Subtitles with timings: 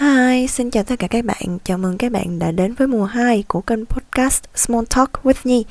[0.00, 1.58] Hi, xin chào tất cả các bạn.
[1.64, 5.34] Chào mừng các bạn đã đến với mùa 2 của kênh podcast Small Talk with
[5.44, 5.64] Nhi.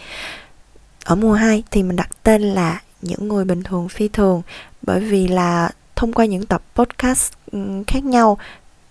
[1.05, 4.41] Ở mùa 2 thì mình đặt tên là Những người bình thường phi thường
[4.81, 8.37] bởi vì là thông qua những tập podcast ừ, khác nhau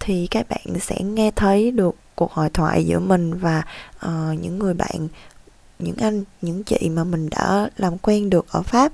[0.01, 3.63] thì các bạn sẽ nghe thấy được cuộc hội thoại giữa mình và
[4.07, 5.09] uh, những người bạn
[5.79, 8.93] những anh những chị mà mình đã làm quen được ở pháp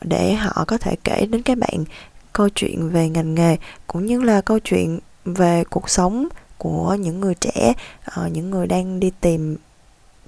[0.00, 1.84] để họ có thể kể đến các bạn
[2.32, 3.56] câu chuyện về ngành nghề
[3.86, 6.28] cũng như là câu chuyện về cuộc sống
[6.58, 7.72] của những người trẻ
[8.06, 9.56] uh, những người đang đi tìm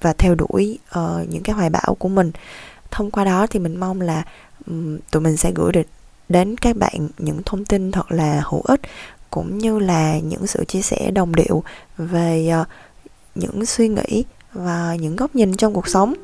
[0.00, 2.32] và theo đuổi uh, những cái hoài bão của mình.
[2.90, 4.24] Thông qua đó thì mình mong là
[4.66, 5.86] um, tụi mình sẽ gửi được
[6.28, 8.80] đến các bạn những thông tin thật là hữu ích
[9.30, 11.62] cũng như là những sự chia sẻ đồng điệu
[11.98, 12.66] về uh,
[13.34, 16.14] những suy nghĩ và những góc nhìn trong cuộc sống.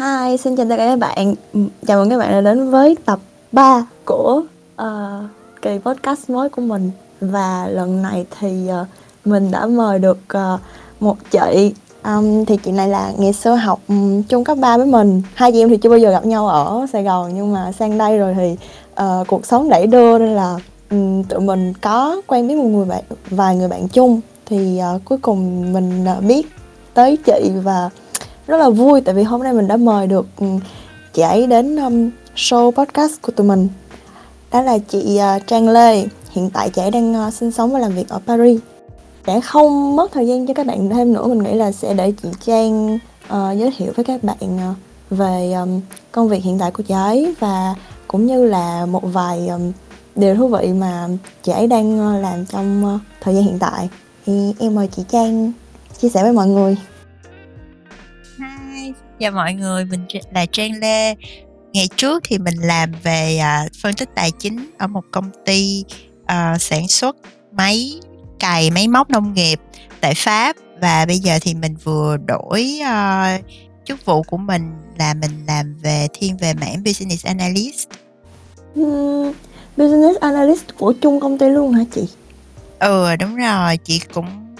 [0.00, 1.34] Hi, xin chào tất cả các bạn.
[1.52, 3.18] Ừ, chào mừng các bạn đã đến với tập
[3.52, 4.42] 3 của
[4.82, 4.86] uh,
[5.62, 6.90] kỳ podcast mới của mình.
[7.20, 8.86] Và lần này thì uh,
[9.24, 10.60] mình đã mời được uh,
[11.00, 11.74] một chị.
[12.04, 15.22] Um, Thì chị này là ngày xưa học um, chung cấp 3 với mình.
[15.34, 17.98] Hai chị em thì chưa bao giờ gặp nhau ở Sài Gòn Nhưng mà sang
[17.98, 18.56] đây rồi thì
[19.04, 20.58] uh, cuộc sống đẩy đưa Nên là
[20.90, 24.20] um, tụi mình có quen biết một người bạn vài người bạn chung.
[24.46, 26.46] Thì uh, cuối cùng mình uh, biết
[26.94, 27.90] tới chị và
[28.50, 30.46] rất là vui tại vì hôm nay mình đã mời được ừ,
[31.12, 33.68] chị ấy đến um, show podcast của tụi mình.
[34.52, 36.06] Đó là chị uh, Trang Lê.
[36.30, 38.60] Hiện tại chị ấy đang uh, sinh sống và làm việc ở Paris.
[39.26, 42.12] Sẽ không mất thời gian cho các bạn thêm nữa mình nghĩ là sẽ để
[42.22, 44.76] chị Trang uh, giới thiệu với các bạn uh,
[45.10, 45.80] về um,
[46.12, 47.74] công việc hiện tại của chị ấy và
[48.08, 49.72] cũng như là một vài um,
[50.14, 51.08] điều thú vị mà
[51.42, 53.88] chị ấy đang uh, làm trong uh, thời gian hiện tại.
[54.26, 55.52] Thì em mời chị Trang
[56.00, 56.76] chia sẻ với mọi người
[59.20, 61.14] chào mọi người, mình là Trang Lê.
[61.72, 65.84] Ngày trước thì mình làm về uh, phân tích tài chính ở một công ty
[66.22, 67.16] uh, sản xuất
[67.52, 68.00] máy
[68.38, 69.60] cày máy móc nông nghiệp
[70.00, 73.44] tại Pháp và bây giờ thì mình vừa đổi uh,
[73.84, 77.88] chức vụ của mình là mình làm về thiên về mảng business analyst.
[78.74, 79.32] Hmm,
[79.76, 82.08] business analyst của chung công ty luôn hả chị?
[82.78, 84.56] Ừ đúng rồi, chị cũng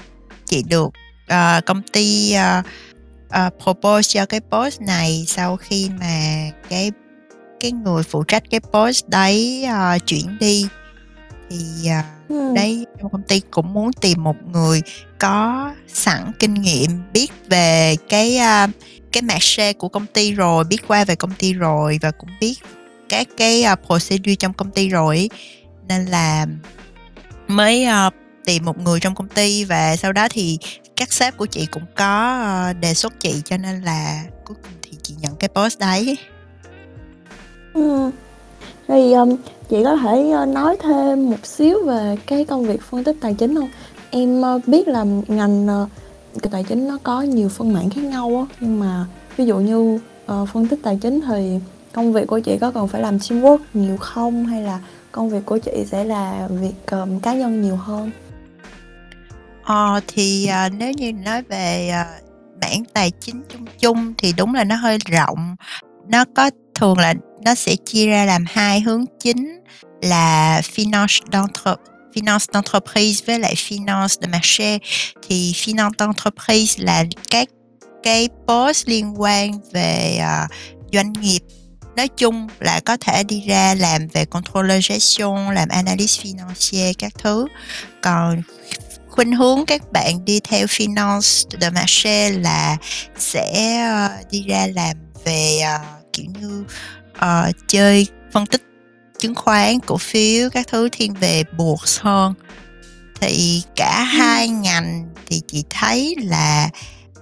[0.46, 0.86] chị được
[1.32, 2.66] uh, công ty uh,
[3.46, 6.92] uh, propose cho cái post này sau khi mà cái
[7.60, 10.66] cái người phụ trách cái post đấy uh, chuyển đi
[11.50, 12.54] thì uh, ừ.
[12.54, 14.82] đấy trong công ty cũng muốn tìm một người
[15.18, 18.70] có sẵn kinh nghiệm biết về cái uh,
[19.12, 22.54] cái marché của công ty rồi biết qua về công ty rồi và cũng biết
[23.08, 25.30] các cái uh, procedure trong công ty rồi
[25.88, 26.46] nên là
[27.48, 28.14] mới uh,
[28.44, 30.58] tìm một người trong công ty và sau đó thì
[31.00, 34.72] các sếp của chị cũng có ờ, đề xuất chị cho nên là cuối cùng
[34.82, 36.18] thì chị nhận cái post đấy.
[37.74, 38.10] Ừ.
[38.88, 39.36] thì um,
[39.68, 43.34] chị có thể ờ, nói thêm một xíu về cái công việc phân tích tài
[43.34, 43.70] chính không?
[44.10, 48.46] Em uh, biết là ngành uh, tài chính nó có nhiều phân mảng khác nhau
[48.48, 49.06] á nhưng mà
[49.36, 50.00] ví dụ như
[50.32, 51.58] uh, phân tích tài chính thì
[51.92, 54.46] công việc của chị có cần phải làm teamwork nhiều không?
[54.46, 54.80] Hay là
[55.12, 58.10] công việc của chị sẽ là việc um, cá nhân nhiều hơn?
[59.70, 62.06] Ờ, thì, à, nếu như nói về, à,
[62.60, 65.56] mảng tài chính chung chung thì đúng là nó hơi rộng.
[66.08, 67.14] Nó có thường là
[67.44, 69.60] nó sẽ chia ra làm hai hướng chính
[70.02, 71.74] là finance d'entre
[72.14, 74.78] finance d'entreprise với lại finance de marché.
[75.28, 77.48] Thì finance d'entreprise là các
[78.02, 80.48] cái post liên quan về, à,
[80.92, 81.40] doanh nghiệp
[81.96, 87.12] nói chung là có thể đi ra làm về contrôleur gestion, làm analyst financier các
[87.18, 87.46] thứ.
[88.02, 88.42] Còn
[89.20, 92.76] khuynh hướng các bạn đi theo finance de marché là
[93.18, 96.64] sẽ uh, đi ra làm về uh, kiểu như
[97.16, 98.62] uh, chơi phân tích
[99.18, 102.34] chứng khoán cổ phiếu các thứ thiên về buộc hơn.
[103.20, 104.18] Thì cả ừ.
[104.18, 106.68] hai ngành thì chị thấy là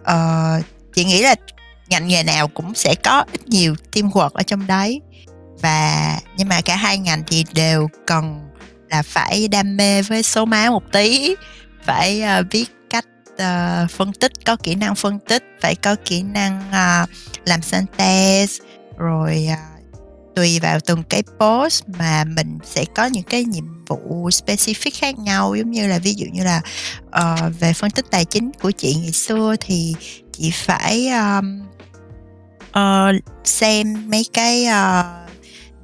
[0.00, 1.34] uh, chị nghĩ là
[1.88, 5.00] ngành nghề nào cũng sẽ có ít nhiều teamwork ở trong đấy.
[5.60, 8.40] Và nhưng mà cả hai ngành thì đều cần
[8.90, 11.34] là phải đam mê với số má một tí
[11.88, 16.22] phải uh, biết cách uh, phân tích có kỹ năng phân tích phải có kỹ
[16.22, 17.08] năng uh,
[17.44, 18.60] làm synthesis
[18.96, 19.78] rồi uh,
[20.36, 25.18] tùy vào từng cái post mà mình sẽ có những cái nhiệm vụ specific khác
[25.18, 25.54] nhau.
[25.54, 26.60] Giống như là ví dụ như là
[27.06, 29.94] uh, về phân tích tài chính của chị ngày xưa thì
[30.32, 31.60] chị phải um,
[32.70, 35.27] uh, xem mấy cái uh,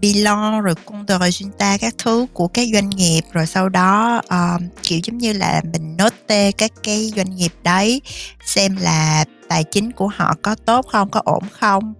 [0.04, 3.20] bilan rồi cung tờ resultat các thứ của các doanh nghiệp.
[3.32, 8.00] Rồi sau đó uh, kiểu giống như là mình note các cái doanh nghiệp đấy
[8.46, 11.94] xem là tài chính của họ có tốt không có ổn không.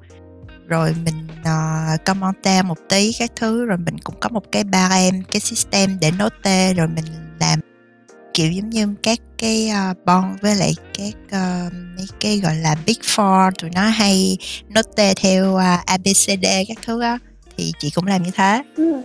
[0.66, 1.52] Rồi mình ờ,
[1.94, 5.98] uh, commentate một tí các thứ rồi mình cũng có một cái barem cái system
[6.00, 7.04] để note rồi mình
[7.40, 7.60] làm
[8.34, 12.76] kiểu giống như các cái uh, bond với lại các uh, mấy cái gọi là
[12.86, 14.36] big four tụi nó hay
[14.68, 17.18] note theo uh, abcd các thứ á
[17.56, 18.62] thì chị cũng làm như thế.
[18.76, 19.02] Ừ.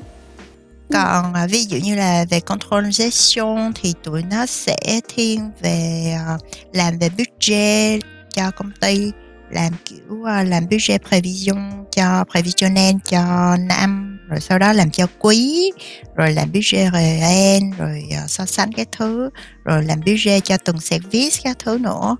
[0.93, 4.77] còn uh, ví dụ như là về control gestion thì tụi nó sẽ
[5.15, 6.41] thiên về uh,
[6.75, 8.01] làm về budget
[8.35, 9.11] cho công ty
[9.51, 15.07] làm kiểu uh, làm budget prevision cho previsionnel cho năm rồi sau đó làm cho
[15.19, 15.71] quý
[16.15, 19.29] rồi làm budget RN rồi uh, so sánh cái thứ
[19.63, 22.15] rồi làm budget cho từng service các thứ nữa.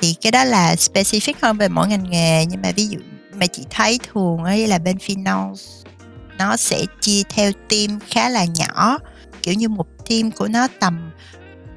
[0.00, 2.98] Thì cái đó là specific hơn về mỗi ngành nghề nhưng mà ví dụ
[3.40, 5.84] mà chị thấy thường ấy là bên finance
[6.38, 8.98] nó sẽ chia theo team khá là nhỏ.
[9.42, 11.10] Kiểu như một team của nó tầm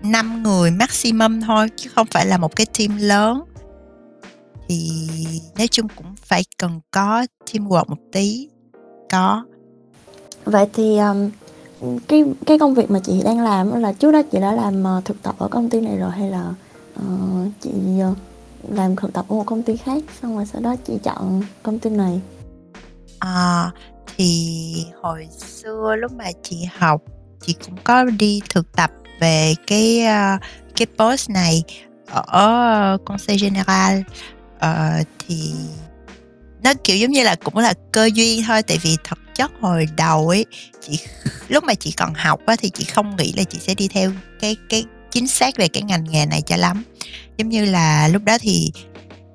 [0.04, 3.44] 5 người maximum thôi chứ không phải là một cái team lớn.
[4.68, 4.92] Thì
[5.58, 8.50] nói chung cũng phải cần có teamwork một tí
[9.10, 9.46] có.
[10.46, 11.30] Vậy thì um,
[12.08, 15.06] cái cái công việc mà chị đang làm là trước đó chị đã làm uh,
[15.06, 16.54] thực tập ở công ty này rồi hay là
[17.00, 17.72] uh, chị
[18.12, 18.18] uh,
[18.68, 21.80] làm thực tập ở một công ty khác xong rồi sau đó chị chọn công
[21.80, 22.22] ty này.
[23.20, 23.72] À,
[24.18, 27.02] thì hồi xưa lúc mà chị học
[27.42, 30.38] chị cũng có đi thực tập về cái ờ,
[30.76, 31.64] cái post này
[32.08, 34.06] ở Conseil General uh,
[34.60, 35.52] ờ, thì
[36.64, 39.88] nó kiểu giống như là cũng là cơ duyên thôi tại vì thật chất hồi
[39.98, 40.46] đầu ấy
[40.82, 41.00] chị
[41.48, 44.12] lúc mà chị còn học á thì chị không nghĩ là chị sẽ đi theo
[44.40, 44.86] cái cái
[45.18, 46.84] chính xác về cái ngành nghề này cho lắm.
[47.38, 48.72] Giống như là lúc đó thì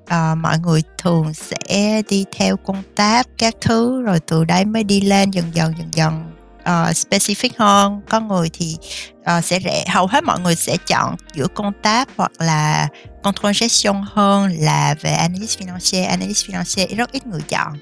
[0.03, 4.83] uh, mọi người thường sẽ đi theo công tác các thứ rồi từ đấy mới
[4.83, 6.23] đi lên dần dần dần dần
[6.59, 8.01] uh, specific hơn.
[8.09, 8.77] Có người thì
[9.19, 12.87] uh, sẽ rẻ hầu hết mọi người sẽ chọn giữa công tác hoặc là
[13.23, 17.73] control gestion hơn là về analyst financier analyst financier rất ít người chọn.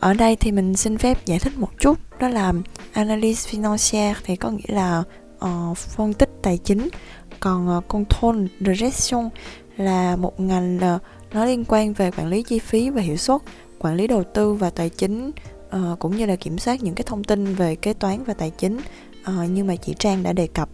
[0.00, 2.52] Ở đây thì mình xin phép giải thích một chút đó là
[2.92, 5.02] analyst financier thì có nghĩa là
[5.44, 6.88] uh, phân tích tài chính.
[7.40, 9.28] Còn ờ, uh, control de gestion
[9.76, 11.02] là một ngành uh,
[11.32, 13.40] nó liên quan về quản lý chi phí và hiệu suất
[13.78, 15.30] quản lý đầu tư và tài chính
[15.76, 18.50] uh, cũng như là kiểm soát những cái thông tin về kế toán và tài
[18.50, 18.80] chính
[19.20, 20.68] uh, như mà chị Trang đã đề cập.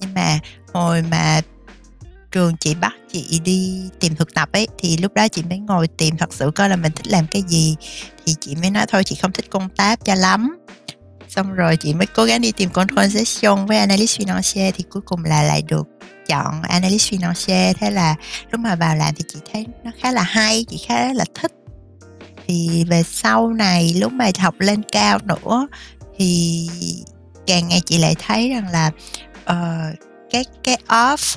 [0.00, 0.38] Nhưng mà
[0.72, 1.40] hồi mà
[2.30, 5.88] trường chị bắt chị đi tìm thực tập ấy thì lúc đó chị mới ngồi
[5.88, 7.76] tìm thật sự coi là mình thích làm cái gì.
[8.26, 10.56] Thì chị mới nói thôi chị không thích công tác cho lắm
[11.36, 15.02] xong rồi chị mới cố gắng đi tìm control gestion với analyst financier thì cuối
[15.02, 15.88] cùng là lại được
[16.26, 17.74] chọn analyst financier.
[17.74, 18.14] Thế là
[18.50, 21.52] lúc mà vào làm thì chị thấy nó khá là hay chị khá là thích.
[22.46, 25.66] Thì về sau này lúc mà học lên cao nữa
[26.18, 26.68] thì
[27.46, 28.90] càng ngày chị lại thấy rằng là
[29.50, 29.98] uh,
[30.30, 31.36] cái cái off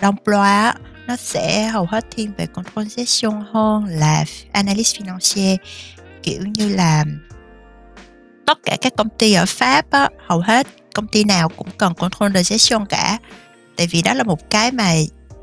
[0.00, 0.72] d'emploi
[1.06, 5.56] nó sẽ hầu hết thiên về control gestion hơn là analyst financier.
[6.22, 7.04] Kiểu như là
[8.50, 11.94] tất cả các công ty ở Pháp á, hầu hết công ty nào cũng cần
[11.94, 13.18] control the session cả.
[13.76, 14.92] Tại vì đó là một cái mà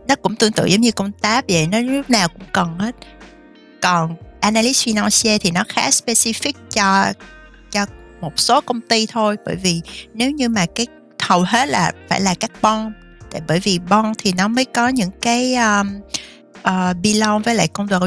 [0.08, 2.96] nó cũng tương tự giống như công tác vậy nó lúc nào cũng cần hết.
[3.82, 7.14] Còn analyst financier thì nó khá specific cho
[7.72, 7.86] cho
[8.22, 9.82] một số công ty thôi bởi vì
[10.14, 10.88] nếu như mà cái
[11.20, 12.94] hầu hết là phải là các bond.
[13.32, 16.00] Tại bởi vì bond thì nó mới có những cái um,
[16.58, 17.98] uh, belong với lại công việc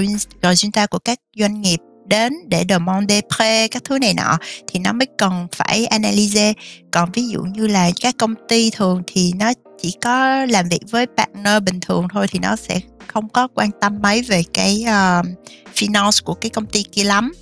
[0.42, 1.78] resultat của các doanh nghiệp
[2.10, 6.54] đến để demande prêt các thứ này nọ thì nó mới cần phải analyze.
[6.90, 9.52] Còn ví dụ như là các công ty thường thì nó
[9.82, 13.70] chỉ có làm việc với partner bình thường thôi thì nó sẽ không có quan
[13.80, 15.26] tâm mấy về cái uh,
[15.74, 17.32] finance của cái công ty kia lắm.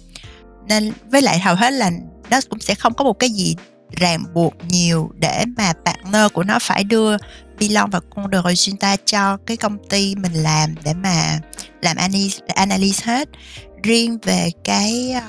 [0.69, 1.91] Nên với lại hầu hết là
[2.31, 3.57] nó cũng sẽ không có một cái gì
[3.91, 7.17] ràng buộc nhiều để mà partner của nó phải đưa
[7.61, 11.39] belong và con de ta cho cái công ty mình làm để mà
[11.83, 13.29] làm analyze, analyze hết
[13.83, 15.21] riêng về cái ờ,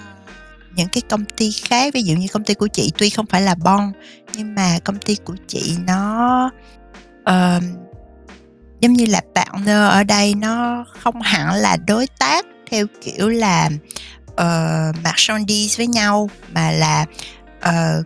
[0.76, 1.94] những cái công ty khác.
[1.94, 3.92] Ví dụ như công ty của chị tuy không phải là bon
[4.36, 6.52] nhưng mà công ty của chị nó
[7.30, 7.64] uh,
[8.82, 13.70] giống như là partner ở đây nó không hẳn là đối tác theo kiểu là
[14.32, 17.06] uh, marchandise với nhau mà là
[17.58, 18.06] uh,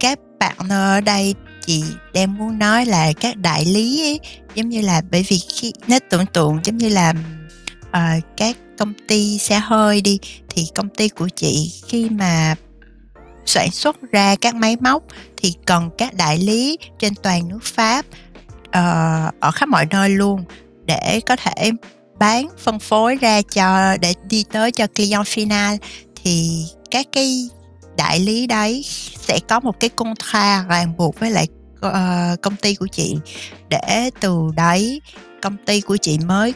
[0.00, 1.34] các partner ở đây
[1.66, 1.84] chị
[2.14, 4.20] đang muốn nói là các đại lý ấy,
[4.54, 7.14] giống như là bởi vì khi nó tưởng tượng giống như là
[7.96, 10.18] uh, các công ty xe hơi đi
[10.48, 12.54] thì công ty của chị khi mà
[13.46, 15.02] sản xuất ra các máy móc
[15.36, 18.06] thì cần các đại lý trên toàn nước Pháp
[18.68, 20.44] uh, ở khắp mọi nơi luôn
[20.86, 21.70] để có thể
[22.18, 25.76] bán phân phối ra cho để đi tới cho client final.
[26.24, 27.48] Thì các cái
[27.96, 28.82] đại lý đấy
[29.26, 31.46] sẽ có một cái contract ràng buộc với lại
[31.86, 33.16] uh, công ty của chị
[33.68, 35.00] để từ đấy
[35.42, 36.54] công ty của chị mới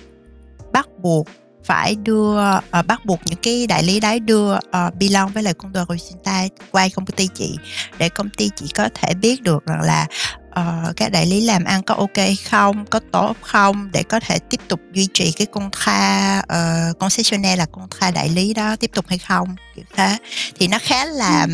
[0.75, 1.26] bắt buộc
[1.64, 2.37] phải đưa
[2.71, 5.81] ờ, bắt buộc những cái đại lý đấy đưa ờ, belong với lại công ty
[5.88, 7.57] Rosinta qua công ty chị
[7.99, 10.07] để công ty chị có thể biết được rằng là
[10.50, 14.38] ờ, các đại lý làm ăn có ok không có tốt không để có thể
[14.38, 19.04] tiếp tục duy trì cái contract uh, concessionaire là contract đại lý đó tiếp tục
[19.09, 20.16] hay không kiểu thế.
[20.59, 21.47] Thì nó khá là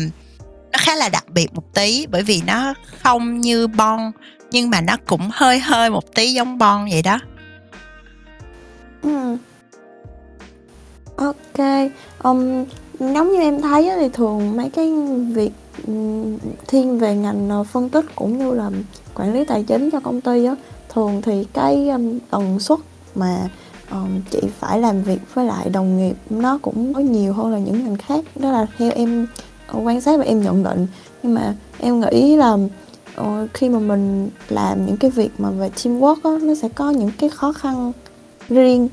[0.71, 2.73] nó khá là đặc biệt một tí bởi vì nó
[3.03, 4.11] không như bon
[4.51, 7.19] nhưng mà nó cũng hơi hơi một tí giống bon vậy đó
[9.03, 9.37] Ừm.
[11.15, 11.59] OK,
[12.23, 12.65] ừm,
[12.99, 14.93] giống như em thấy á thì thường mấy cái
[15.33, 15.51] việc,
[15.87, 18.71] ừm, thiên về ngành, ờ, phân tích cũng như là
[19.15, 20.55] quản lý tài chính cho công ty á,
[20.93, 22.79] thường thì cái, ưm, tần suất
[23.15, 23.49] mà,
[23.89, 27.59] ờm, chị phải làm việc với lại đồng nghiệp nó cũng có nhiều hơn là
[27.59, 28.25] những ngành khác.
[28.35, 29.27] Đó là theo em,
[29.67, 30.87] ờ, quan sát và em nhận định.
[31.23, 32.57] Nhưng mà em nghĩ là,
[33.15, 36.89] ờ, khi mà mình làm những cái việc mà về teamwork á, nó sẽ có
[36.91, 37.91] những cái khó khăn
[38.49, 38.89] riêng.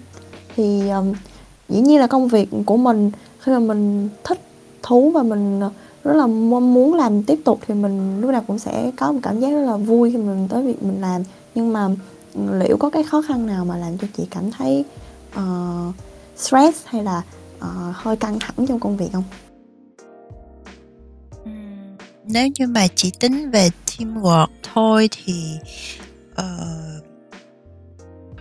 [0.57, 1.15] Thì, um,
[1.69, 4.41] dĩ nhiên là công việc của mình khi mà mình thích
[4.83, 5.71] thú và mình, ờ,
[6.05, 9.21] rất là mong muốn làm tiếp tục thì mình lúc nào cũng sẽ có một
[9.23, 11.23] cảm giác rất là vui khi mình tới việc mình làm.
[11.55, 11.89] Nhưng mà,
[12.53, 14.85] liệu có cái khó khăn nào mà làm cho chị cảm thấy,
[15.39, 15.95] uh,
[16.37, 17.23] stress hay là,
[17.59, 19.25] uh, hơi căng thẳng trong công việc không?
[22.25, 25.59] Nếu như mà chỉ tính về teamwork thôi thì,
[26.33, 26.88] uh,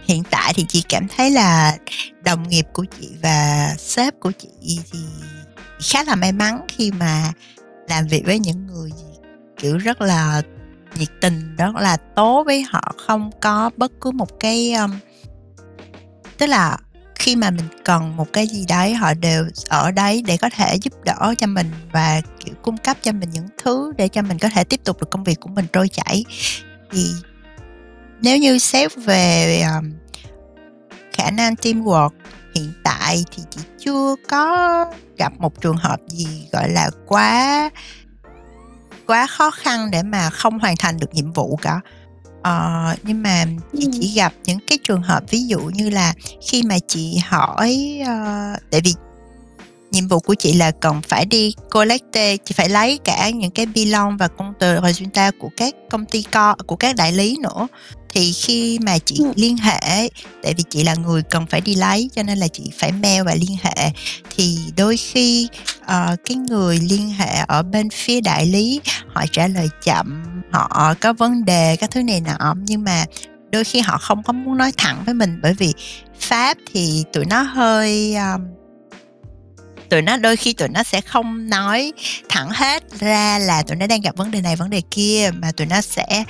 [0.07, 1.77] hiện tại thì chị cảm thấy là
[2.23, 4.99] đồng nghiệp của chị và sếp của chị thì
[5.79, 7.31] khá là may mắn khi mà
[7.89, 8.91] làm việc với những người
[9.57, 10.41] kiểu rất là
[10.99, 14.91] nhiệt tình rất là tốt với họ không có bất cứ một cái um,
[16.37, 16.77] tức là
[17.15, 20.75] khi mà mình cần một cái gì đấy họ đều ở đấy để có thể
[20.81, 24.39] giúp đỡ cho mình và kiểu cung cấp cho mình những thứ để cho mình
[24.39, 26.25] có thể tiếp tục được công việc của mình trôi chảy.
[26.91, 27.11] Thì
[28.21, 29.91] nếu như xét về um,
[31.13, 32.09] khả năng teamwork
[32.55, 34.85] hiện tại thì chị chưa có
[35.17, 37.69] gặp một trường hợp gì gọi là quá
[39.07, 41.79] quá khó khăn để mà không hoàn thành được nhiệm vụ cả
[42.41, 43.45] ờ, nhưng mà
[43.77, 43.91] chị ừ.
[43.93, 46.13] chỉ gặp những cái trường hợp ví dụ như là
[46.47, 48.93] khi mà chị hỏi uh, tại vì
[49.91, 53.65] nhiệm vụ của chị là cần phải đi collect chị phải lấy cả những cái
[53.65, 57.67] belong và công tờ resulta của các công ty co của các đại lý nữa.
[58.09, 59.31] Thì khi mà chị ừ.
[59.35, 60.09] liên hệ
[60.43, 63.23] tại vì chị là người cần phải đi lấy cho nên là chị phải mail
[63.23, 63.91] và liên hệ.
[64.35, 65.47] Thì đôi khi
[65.81, 70.93] uh, cái người liên hệ ở bên phía đại lý họ trả lời chậm họ
[71.01, 72.55] có vấn đề các thứ này nọ.
[72.67, 73.05] Nhưng mà
[73.51, 75.73] đôi khi họ không có muốn nói thẳng với mình bởi vì
[76.19, 78.56] pháp thì tụi nó hơi um,
[79.89, 81.93] tụi nó đôi khi tụi nó sẽ không nói
[82.29, 85.51] thẳng hết ra là tụi nó đang gặp vấn đề này vấn đề kia mà
[85.51, 86.23] tụi nó sẽ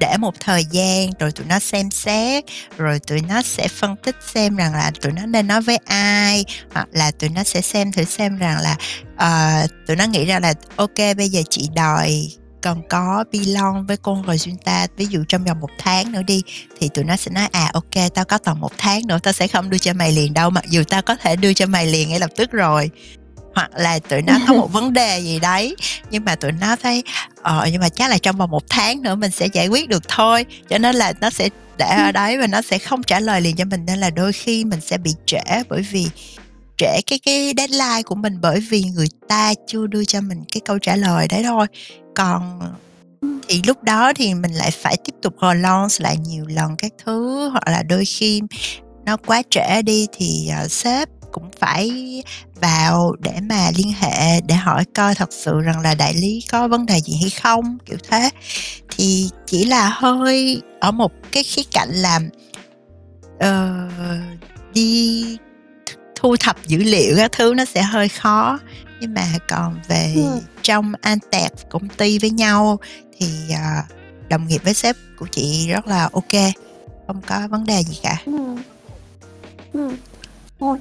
[0.00, 2.44] để một thời gian rồi tụi nó xem xét
[2.76, 6.44] rồi tụi nó sẽ phân tích xem rằng là tụi nó nên nói với ai
[6.74, 8.76] hoặc là tụi nó sẽ xem thử xem rằng là
[9.64, 12.30] uh, tụi nó nghĩ ra là ok bây giờ chị đòi
[12.62, 16.42] còn có belong với con rồi Junta ví dụ trong vòng một tháng nữa đi
[16.80, 19.48] thì tụi nó sẽ nói à ok tao có tầm một tháng nữa tao sẽ
[19.48, 22.08] không đưa cho mày liền đâu mặc dù tao có thể đưa cho mày liền
[22.08, 22.90] ngay lập tức rồi
[23.54, 25.76] hoặc là tụi nó có một vấn đề gì đấy
[26.10, 27.02] nhưng mà tụi nó thấy
[27.42, 30.08] ờ nhưng mà chắc là trong vòng một tháng nữa mình sẽ giải quyết được
[30.08, 31.48] thôi cho nên là nó sẽ
[31.78, 32.12] để ở ừ.
[32.12, 34.80] đấy và nó sẽ không trả lời liền cho mình nên là đôi khi mình
[34.80, 36.06] sẽ bị trễ bởi vì
[36.80, 40.60] trễ cái cái deadline của mình bởi vì người ta chưa đưa cho mình cái
[40.64, 41.66] câu trả lời đấy thôi.
[42.14, 42.60] Còn
[43.48, 47.48] thì lúc đó thì mình lại phải tiếp tục launch lại nhiều lần các thứ
[47.48, 48.40] hoặc là đôi khi
[49.04, 52.22] nó quá trễ đi thì uh, sếp cũng phải
[52.60, 56.68] vào để mà liên hệ để hỏi coi thật sự rằng là đại lý có
[56.68, 58.30] vấn đề gì hay không kiểu thế.
[58.96, 63.88] Thì chỉ là hơi ở một cái khía cạnh làm uh, ờ,
[64.74, 65.24] đi
[66.20, 68.58] thu thập dữ liệu các thứ nó sẽ hơi khó
[69.00, 70.38] nhưng mà còn về ừ.
[70.62, 72.78] trong an tạc công ty với nhau
[73.18, 73.84] thì uh,
[74.28, 76.54] đồng nghiệp với sếp của chị rất là ok
[77.06, 78.32] không có vấn đề gì cả ừ.
[79.72, 79.90] Ừ.
[80.58, 80.78] Ôi,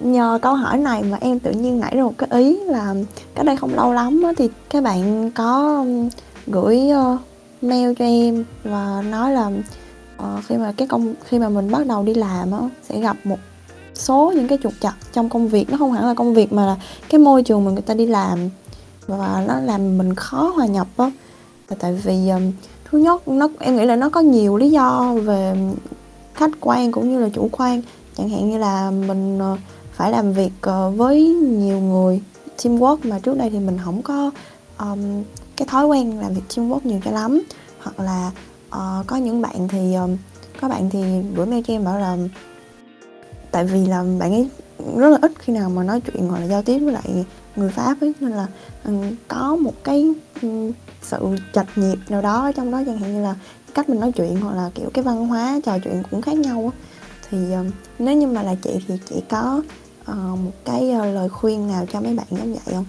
[0.00, 2.94] nhờ câu hỏi này mà em tự nhiên nảy ra một cái ý là
[3.34, 5.84] cái đây không lâu lắm á, thì các bạn có
[6.46, 7.20] gửi uh,
[7.62, 9.46] mail cho em và nói là
[10.16, 12.58] uh, khi mà cái công khi mà mình bắt đầu đi làm á
[12.88, 13.38] sẽ gặp một
[13.98, 15.70] số những cái trục trặc trong công việc.
[15.70, 16.76] Nó không hẳn là công việc mà là
[17.08, 18.38] cái môi trường mà người ta đi làm.
[19.06, 21.10] Và nó làm mình khó hòa nhập á.
[21.68, 22.52] Là tại vì ờ, um,
[22.90, 25.56] thứ nhất nó em nghĩ là nó có nhiều lý do về
[26.34, 27.82] khách quan cũng như là chủ quan.
[28.16, 29.58] Chẳng hạn như là mình uh,
[29.92, 32.20] phải làm việc uh, với nhiều người
[32.56, 34.30] teamwork mà trước đây thì mình không có
[34.78, 35.22] um,
[35.56, 37.42] cái thói quen làm việc teamwork nhiều cho lắm.
[37.82, 38.30] Hoặc là
[38.68, 40.16] uh, có những bạn thì um,
[40.60, 41.00] có bạn thì
[41.34, 42.16] gửi mail cho em bảo là
[43.56, 44.48] tại vì là bạn ấy
[44.96, 47.24] rất là ít khi nào mà nói chuyện hoặc là giao tiếp với lại
[47.56, 48.46] người pháp ấy nên là
[48.84, 50.06] um, có một cái
[50.42, 50.72] um,
[51.02, 53.34] sự chạch nhịp nào đó trong đó chẳng hạn như là
[53.74, 56.72] cách mình nói chuyện hoặc là kiểu cái văn hóa trò chuyện cũng khác nhau
[56.72, 56.78] á
[57.30, 59.62] thì um, nếu như mà là chị thì chị có
[60.10, 62.86] uh, một cái uh, lời khuyên nào cho mấy bạn giống vậy không?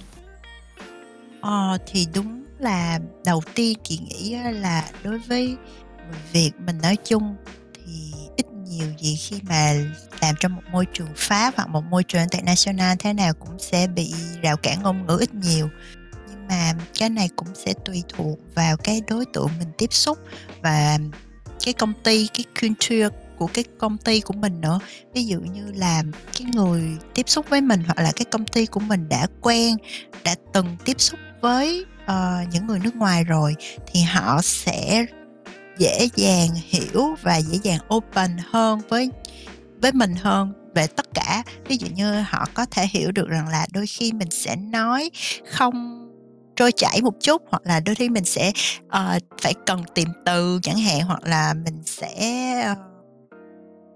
[1.41, 5.47] Ờ thì đúng là đầu tiên chị nghĩ là đối với
[6.09, 7.35] người Việt mình nói chung
[7.73, 9.73] thì ít nhiều gì khi mà
[10.21, 13.87] làm trong một môi trường Pháp hoặc một môi trường international thế nào cũng sẽ
[13.87, 15.69] bị rào cản ngôn ngữ ít nhiều.
[16.29, 20.17] Nhưng mà cái này cũng sẽ tùy thuộc vào cái đối tượng mình tiếp xúc
[20.61, 20.97] và
[21.65, 24.79] cái công ty cái culture của cái công ty của mình nữa.
[25.13, 26.03] Ví dụ như là
[26.37, 29.77] cái người tiếp xúc với mình hoặc là cái công ty của mình đã quen
[30.23, 33.55] đã từng tiếp xúc với uh, những người nước ngoài rồi
[33.87, 35.05] thì họ sẽ
[35.77, 39.09] dễ dàng hiểu và dễ dàng open hơn với
[39.81, 41.43] với mình hơn về tất cả.
[41.67, 45.11] Ví dụ như họ có thể hiểu được rằng là đôi khi mình sẽ nói
[45.51, 46.03] không
[46.55, 48.51] trôi chảy một chút hoặc là đôi khi mình sẽ
[48.85, 52.11] uh, phải cần tìm từ chẳng hạn hoặc là mình sẽ
[52.71, 52.77] uh,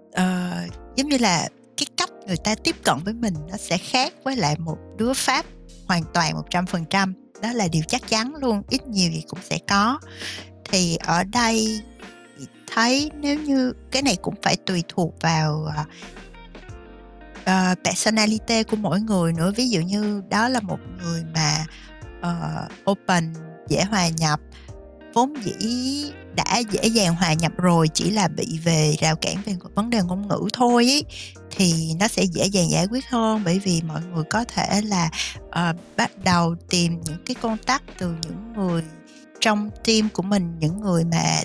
[0.10, 4.14] uh, giống như là cái cách người ta tiếp cận với mình nó sẽ khác
[4.24, 5.46] với lại một đứa pháp
[5.88, 7.14] hoàn toàn một trăm phần trăm.
[7.42, 10.00] Đó là điều chắc chắn luôn ít nhiều gì cũng sẽ có
[10.66, 11.82] thì ở đây
[12.68, 15.68] thấy nếu như cái này cũng phải tùy thuộc vào
[17.42, 19.52] uh, personality của mỗi người nữa.
[19.56, 21.66] Ví dụ như đó là một người mà
[22.20, 23.34] uh, open
[23.70, 24.40] dễ hòa nhập
[25.14, 29.56] vốn dĩ đã dễ dàng hòa nhập rồi chỉ là bị về rào cản về
[29.76, 31.04] vấn đề ngôn ngữ thôi ý,
[31.52, 33.42] thì nó sẽ dễ dàng giải quyết hơn.
[33.46, 35.10] Bởi vì mọi người có thể là
[35.46, 38.84] uh, bắt đầu tìm những cái contact từ những người
[39.42, 41.42] trong team của mình những người mà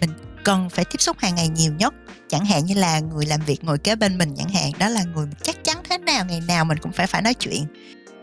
[0.00, 0.10] mình
[0.44, 1.94] cần phải tiếp xúc hàng ngày nhiều nhất.
[2.28, 5.02] Chẳng hạn như là người làm việc ngồi kế bên mình chẳng hạn đó là
[5.14, 7.66] người chắc chắn thế nào ngày nào mình cũng phải phải nói chuyện.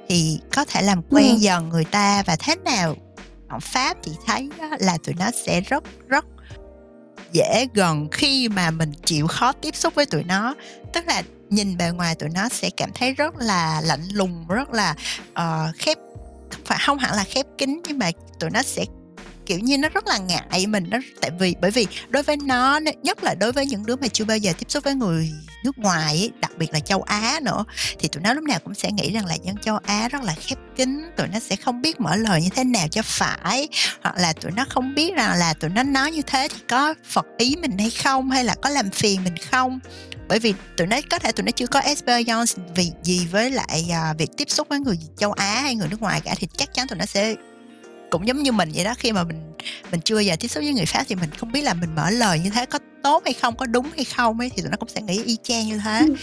[0.10, 1.38] Thì có thể làm quen ừ.
[1.40, 2.96] dần người ta và thế nào
[3.50, 6.26] ở pháp thì thấy là tụi nó sẽ rất rất
[7.32, 10.56] dễ gần khi mà mình chịu khó tiếp xúc với tụi nó.
[10.94, 14.70] Tức là nhìn bề ngoài tụi nó sẽ cảm thấy rất là lạnh lùng rất
[14.70, 14.96] là
[15.32, 15.98] uh, khép
[16.52, 18.86] không phải không hẳn là khép kín nhưng mà tụi nó sẽ
[19.46, 22.80] kiểu như nó rất là ngại mình nó tại vì bởi vì đối với nó
[23.04, 25.32] nhất là đối với những đứa mà chưa bao giờ tiếp xúc với người
[25.64, 27.66] nước ngoài ấy, đặc biệt là châu Á nữa
[28.00, 30.36] thì tụi nó lúc nào cũng sẽ nghĩ rằng là dân châu Á rất là
[30.40, 33.68] khép kín tụi nó sẽ không biết mở lời như thế nào cho phải
[34.02, 36.94] hoặc là tụi nó không biết rằng là tụi nó nói như thế thì có
[37.06, 39.80] phật ý mình hay không hay là có làm phiền mình không.
[40.28, 43.86] Bởi vì tụi nó có thể tụi nó chưa có experience vì gì với lại
[43.90, 46.74] uh, việc tiếp xúc với người châu Á hay người nước ngoài cả thì chắc
[46.74, 47.36] chắn tụi nó sẽ
[48.14, 49.54] cũng giống như mình vậy đó khi mà mình
[49.92, 52.10] mình chưa giờ tiếp xúc với người khác thì mình không biết là mình mở
[52.10, 54.78] lời như thế có tốt hay không có đúng hay không ấy thì tụi nó
[54.78, 56.16] cũng sẽ nghĩ y chang như thế ừ.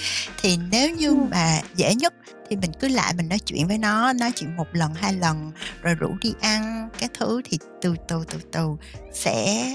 [0.43, 1.17] thì nếu như ừ.
[1.31, 2.15] mà dễ nhất
[2.51, 5.53] thì mình cứ lại mình nói chuyện với nó nói chuyện một lần hai lần
[5.83, 8.69] rồi rủ đi ăn cái thứ thì từ từ từ từ
[9.13, 9.67] sẽ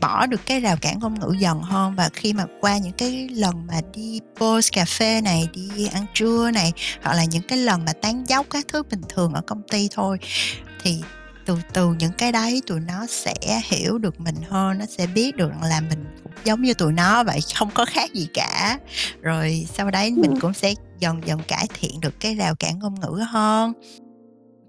[0.00, 3.28] bỏ được cái rào cản ngôn ngữ dần hơn và khi mà qua những cái
[3.32, 7.58] lần mà đi post cà phê này đi ăn trưa này hoặc là những cái
[7.58, 10.18] lần mà tán dốc các thứ bình thường ở công ty thôi
[10.82, 11.00] thì
[11.46, 15.36] từ từ những cái đấy tụi nó sẽ hiểu được mình hơn nó sẽ biết
[15.36, 18.78] được là mình cũng giống như tụi nó vậy không có khác gì cả
[19.20, 20.38] rồi sau đấy mình ừ.
[20.40, 23.72] cũng sẽ dần dần cải thiện được cái rào cản ngôn ngữ hơn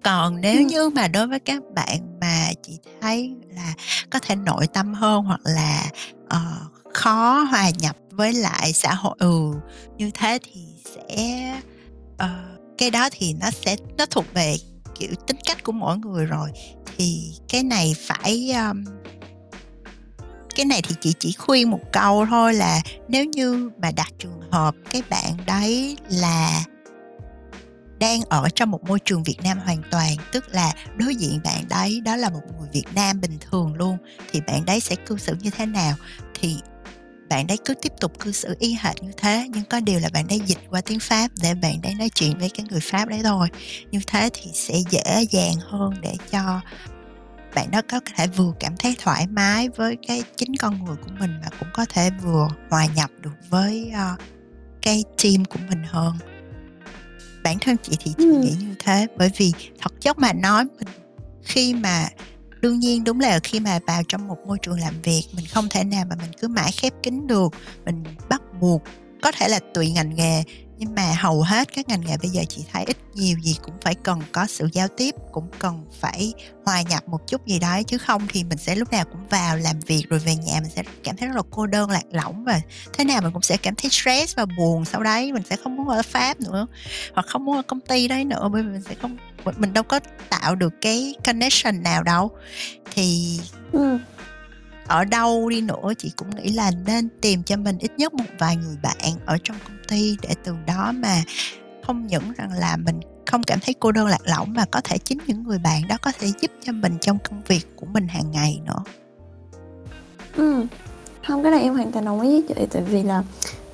[0.03, 0.65] còn nếu ừ.
[0.65, 3.73] như mà đối với các bạn mà chị thấy là
[4.09, 5.85] có thể nội tâm hơn hoặc là
[6.23, 9.53] uh, khó hòa nhập với lại xã hội ừ
[9.97, 10.61] như thế thì
[10.95, 11.61] sẽ
[12.23, 12.29] uh,
[12.77, 14.55] cái đó thì nó sẽ nó thuộc về
[14.99, 16.49] kiểu tính cách của mỗi người rồi.
[16.97, 18.83] Thì cái này phải um,
[20.55, 24.41] cái này thì chị chỉ khuyên một câu thôi là nếu như mà đặt trường
[24.51, 26.63] hợp cái bạn đấy là
[27.99, 31.65] đang ở trong một môi trường Việt Nam hoàn toàn tức là đối diện bạn
[31.69, 33.97] đấy đó là một người Việt Nam bình thường luôn
[34.31, 35.95] thì bạn đấy sẽ cư xử như thế nào?
[36.39, 36.57] Thì
[37.33, 40.09] bạn đấy cứ tiếp tục cư xử y hệt như thế nhưng có điều là
[40.13, 43.07] bạn đấy dịch qua tiếng pháp để bạn đấy nói chuyện với cái người pháp
[43.07, 43.47] đấy thôi
[43.91, 46.61] như thế thì sẽ dễ dàng hơn để cho
[47.55, 51.11] bạn đó có thể vừa cảm thấy thoải mái với cái chính con người của
[51.19, 54.19] mình mà cũng có thể vừa hòa nhập được với uh,
[54.81, 56.13] cái team của mình hơn
[57.43, 58.39] bản thân chị thì chị ừ.
[58.39, 60.87] nghĩ như thế bởi vì thật chất mà nói mình
[61.43, 62.09] khi mà
[62.63, 65.69] đương nhiên, đúng là khi mà vào trong một môi trường làm việc, mình không
[65.69, 67.53] thể nào mà mình cứ mãi khép kín được,
[67.85, 68.81] mình bắt buộc
[69.21, 70.43] có thể là tùy ngành nghề
[70.77, 73.75] nhưng mà hầu hết các ngành nghề bây giờ chị thấy ít nhiều gì cũng
[73.81, 76.33] phải cần có sự giao tiếp cũng cần phải
[76.65, 79.57] hòa nhập một chút gì đó chứ không thì mình sẽ lúc nào cũng vào
[79.57, 82.43] làm việc rồi về nhà mình sẽ cảm thấy rất là cô đơn lạc lõng
[82.43, 82.61] và
[82.93, 84.85] thế nào mình cũng sẽ cảm thấy stress và buồn.
[84.85, 86.67] Sau đấy mình sẽ không muốn ở pháp nữa
[87.13, 89.17] hoặc không muốn ở công ty đấy nữa bởi vì mình sẽ không
[89.57, 92.31] mình đâu có tạo được cái connection nào đâu.
[92.93, 93.39] Thì
[93.71, 93.97] ừ.
[94.87, 98.25] ở đâu đi nữa chị cũng nghĩ là nên tìm cho mình ít nhất một
[98.39, 101.15] vài người bạn ở trong công ty để từ đó mà
[101.83, 104.97] không những rằng là mình không cảm thấy cô đơn lạc lõng mà có thể
[104.97, 108.07] chính những người bạn đó có thể giúp cho mình trong công việc của mình
[108.07, 108.83] hàng ngày nữa.
[110.35, 110.65] Ừ
[111.27, 113.23] không cái này em hoàn toàn đồng ý với chị tại vì là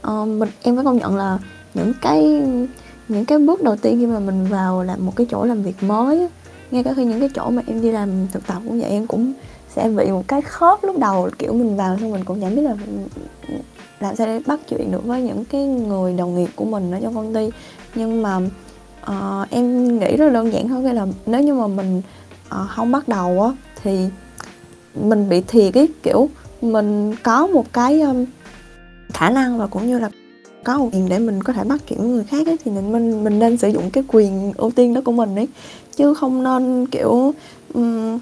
[0.07, 1.39] uh, mình em phải công nhận là
[1.73, 2.23] những cái
[3.07, 5.83] những cái bước đầu tiên khi mà mình vào làm một cái chỗ làm việc
[5.83, 6.27] mới
[6.71, 9.07] ngay cả khi những cái chỗ mà em đi làm thực tập cũng vậy em
[9.07, 9.33] cũng
[9.75, 12.61] sẽ bị một cái khớp lúc đầu kiểu mình vào xong mình cũng chẳng biết
[12.61, 12.75] là
[13.99, 16.99] làm sao để bắt chuyện được với những cái người đồng nghiệp của mình ở
[17.01, 17.49] trong công ty.
[17.95, 18.37] Nhưng mà
[19.07, 22.01] uh, em nghĩ rất đơn giản thôi là nếu như mà mình
[22.47, 23.51] uh, không bắt đầu á
[23.83, 24.05] thì
[24.95, 26.29] mình bị thiệt cái kiểu
[26.61, 28.25] mình có một cái um,
[29.13, 30.09] khả năng và cũng như là
[30.63, 32.91] có một quyền để mình có thể bắt chuyện với người khác ấy, thì mình
[32.91, 35.47] mình mình nên sử dụng cái quyền ưu tiên đó của mình ấy.
[35.95, 37.33] Chứ không nên kiểu
[37.73, 38.19] um,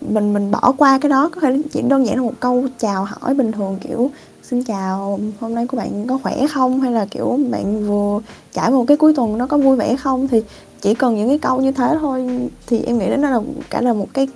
[0.00, 1.28] mình mình bỏ qua cái đó.
[1.28, 4.10] Có thể chỉ đơn giản là một câu chào hỏi bình thường kiểu
[4.42, 6.80] xin chào hôm nay của bạn có khỏe không?
[6.80, 8.20] Hay là kiểu bạn vừa
[8.52, 10.28] trải một cái cuối tuần nó có vui vẻ không?
[10.28, 10.42] Thì
[10.80, 13.80] chỉ cần những cái câu như thế thôi thì em nghĩ đến nó là cả
[13.80, 14.28] là một cái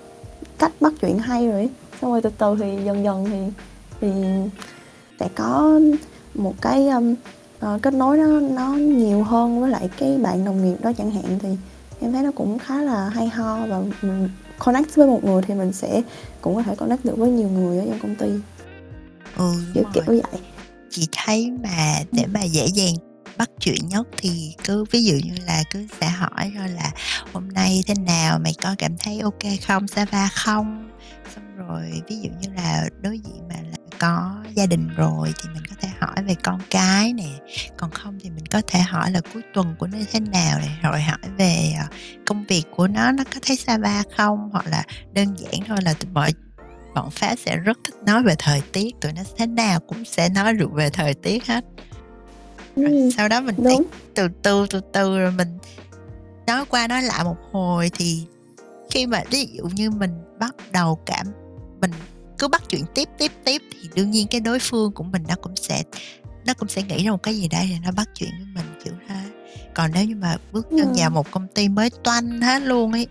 [0.59, 1.69] cách bắt chuyện hay rồi
[2.03, 3.39] xong rồi từ từ thì dần dần thì
[4.01, 4.09] thì
[5.21, 5.81] sẽ có
[6.35, 7.15] một cái um,
[7.67, 11.11] uh, kết nối nó nó nhiều hơn với lại cái bạn đồng nghiệp đó chẳng
[11.11, 11.25] hạn.
[11.43, 11.49] Thì
[12.01, 15.55] em thấy nó cũng khá là hay ho và mình connect với một người thì
[15.55, 16.03] mình sẽ
[16.41, 18.29] cũng có thể connect được với nhiều người ở trong công ty
[19.37, 20.41] ừ kiểu kiểu vậy.
[20.91, 22.29] Chị thấy mà để ừ.
[22.35, 22.95] mà dễ dàng
[23.37, 26.91] bắt chuyện nhất thì cứ ví dụ như là cứ sẽ hỏi thôi là
[27.33, 28.39] hôm nay thế nào?
[28.39, 29.89] Mày có cảm thấy ok không?
[29.89, 30.91] Sava không?
[31.35, 35.49] Xong rồi ví dụ như là đối diện mà là có gia đình rồi thì
[35.55, 37.29] mình có thể hỏi về con cái nè.
[37.77, 40.79] Còn không thì mình có thể hỏi là cuối tuần của nó thế nào này
[40.83, 41.87] rồi hỏi về ờ,
[42.27, 44.49] công việc của nó nó có thấy xa ba không?
[44.53, 46.33] Hoặc là đơn giản thôi là mọi
[46.95, 50.29] bọn pháp sẽ rất thích nói về thời tiết tụi nó thế nào cũng sẽ
[50.29, 51.65] nói được về thời tiết hết
[52.77, 53.83] rồi ừ, sau đó mình đúng.
[54.15, 55.59] từ từ từ từ rồi mình
[56.47, 58.27] nói qua nói lại một hồi thì
[58.91, 61.27] khi mà ví dụ như mình bắt đầu cảm
[61.81, 61.91] mình
[62.39, 65.35] cứ bắt chuyện tiếp tiếp tiếp thì đương nhiên cái đối phương của mình nó
[65.43, 65.83] cũng sẽ
[66.47, 68.81] nó cũng sẽ nghĩ ra một cái gì đây để nó bắt chuyện với mình
[68.85, 69.15] kiểu thế
[69.75, 70.95] còn nếu như mà bước chân ừ.
[70.97, 73.07] vào một công ty mới toanh hết luôn ấy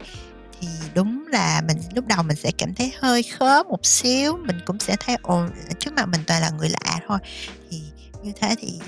[0.63, 4.59] thì đúng là mình lúc đầu mình sẽ cảm thấy hơi khớp một xíu mình
[4.65, 5.45] cũng sẽ thấy ồ
[5.79, 7.17] trước mặt mình toàn là người lạ thôi.
[7.69, 7.81] Thì
[8.23, 8.79] như thế thì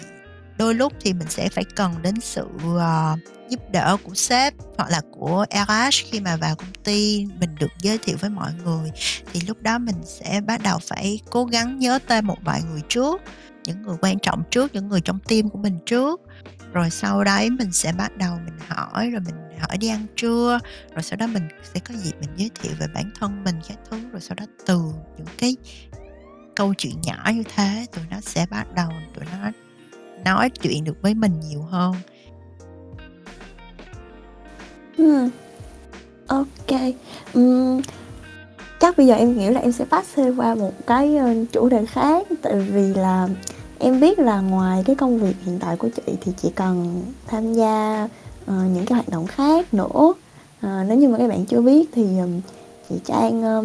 [0.58, 4.90] đôi lúc thì mình sẽ phải cần đến sự uh, giúp đỡ của sếp hoặc
[4.90, 8.92] là của RH khi mà vào công ty mình được giới thiệu với mọi người.
[9.34, 12.82] Thì lúc đó mình sẽ bắt đầu phải cố gắng nhớ tên một vài người
[12.90, 13.22] trước
[13.67, 16.21] những người quan trọng trước những người trong tim của mình trước.
[16.73, 20.60] Rồi sau đấy mình sẽ bắt đầu mình hỏi rồi mình hỏi đi ăn trưa.
[20.93, 23.78] Rồi sau đó mình sẽ có dịp mình giới thiệu về bản thân mình các
[23.89, 23.97] thứ.
[24.12, 24.80] Rồi sau đó từ
[25.17, 25.56] những cái
[26.56, 29.51] câu chuyện nhỏ như thế tụi nó sẽ bắt đầu tụi nó
[30.25, 31.95] nói chuyện được với mình nhiều hơn.
[34.97, 35.30] Ừ,
[36.28, 36.82] Ok.
[37.34, 37.82] Ừm,
[38.80, 41.86] chắc bây giờ em nghĩ là em sẽ pass qua một cái, ờ, chủ đề
[41.86, 43.28] khác, tại vì là
[43.80, 47.54] em biết là ngoài cái công việc hiện tại của chị thì chị còn tham
[47.54, 48.08] gia,
[48.46, 50.14] ờ, những cái hoạt động khác nữa.
[50.62, 52.42] Ờ, nếu như mà các bạn chưa biết thì, ừm,
[52.90, 53.64] chị Trang, ơ,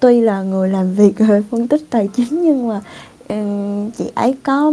[0.00, 2.80] tuy là người làm việc về phân tích tài chính nhưng mà,
[3.28, 4.70] ừm, chị ấy có,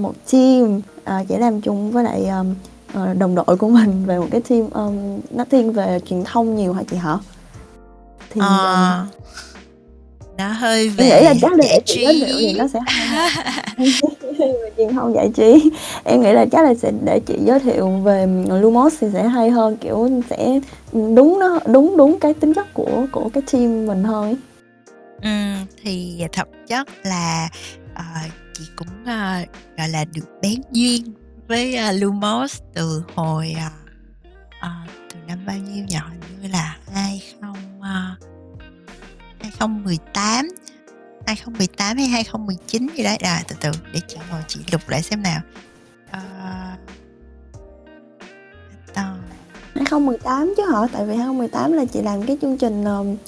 [0.00, 2.30] một team, ờ, chị làm chung với lại,
[2.94, 6.56] Ờ, đồng đội của mình về một cái team um, nó thiên về truyền thông
[6.56, 7.18] nhiều hả chị hả
[8.30, 9.17] thì à, um,
[10.38, 12.80] nó hơi về em nghĩ là chắc là để chị giới thiệu thì nó sẽ
[14.76, 15.70] truyền thông giải trí.
[16.04, 19.50] Em nghĩ là chắc là sẽ để chị giới thiệu về Lumos thì sẽ hay
[19.50, 20.60] hơn kiểu sẽ
[20.92, 24.36] đúng nó đúng đúng cái tính chất của của cái team mình thôi.
[25.22, 25.28] Ừ,
[25.82, 27.48] thì thật chất là
[27.92, 29.48] uh, chị cũng uh,
[29.78, 31.02] gọi là được bén duyên
[31.48, 33.72] với uh, Lumos từ hồi uh,
[34.48, 35.98] uh, từ năm bao nhiêu nhỉ?
[36.42, 38.27] Như là 20 uh,
[39.48, 40.48] 2018
[41.26, 43.16] 2018 hay 2019 gì đấy.
[43.16, 45.40] À từ từ để chị ngồi chị lục lại xem nào.
[46.10, 46.78] Uh,
[49.74, 50.86] 2018 chứ hả?
[50.92, 53.18] Tại vì 2018 là chị làm cái chương trình uh,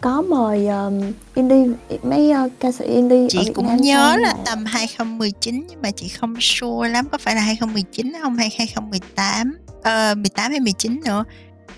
[0.00, 1.00] có mời um,
[1.34, 1.68] indie
[2.02, 5.66] mấy uh, ca sĩ indie chị ở Việt cũng Nam nhớ là mà tầm 2019
[5.68, 10.50] nhưng mà chị không sure lắm có phải là 2019 không hay 2018 ờ, 18
[10.50, 11.24] hay 19 nữa.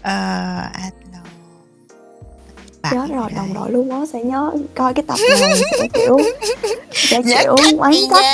[0.03, 0.13] Ờ,
[0.73, 1.04] Adlo
[2.91, 6.19] chết bảy rồi đồng đội luôn á sẽ nhớ coi cái tập này sẽ kiểu
[6.93, 8.25] sẽ nhớ kiểu oán trách.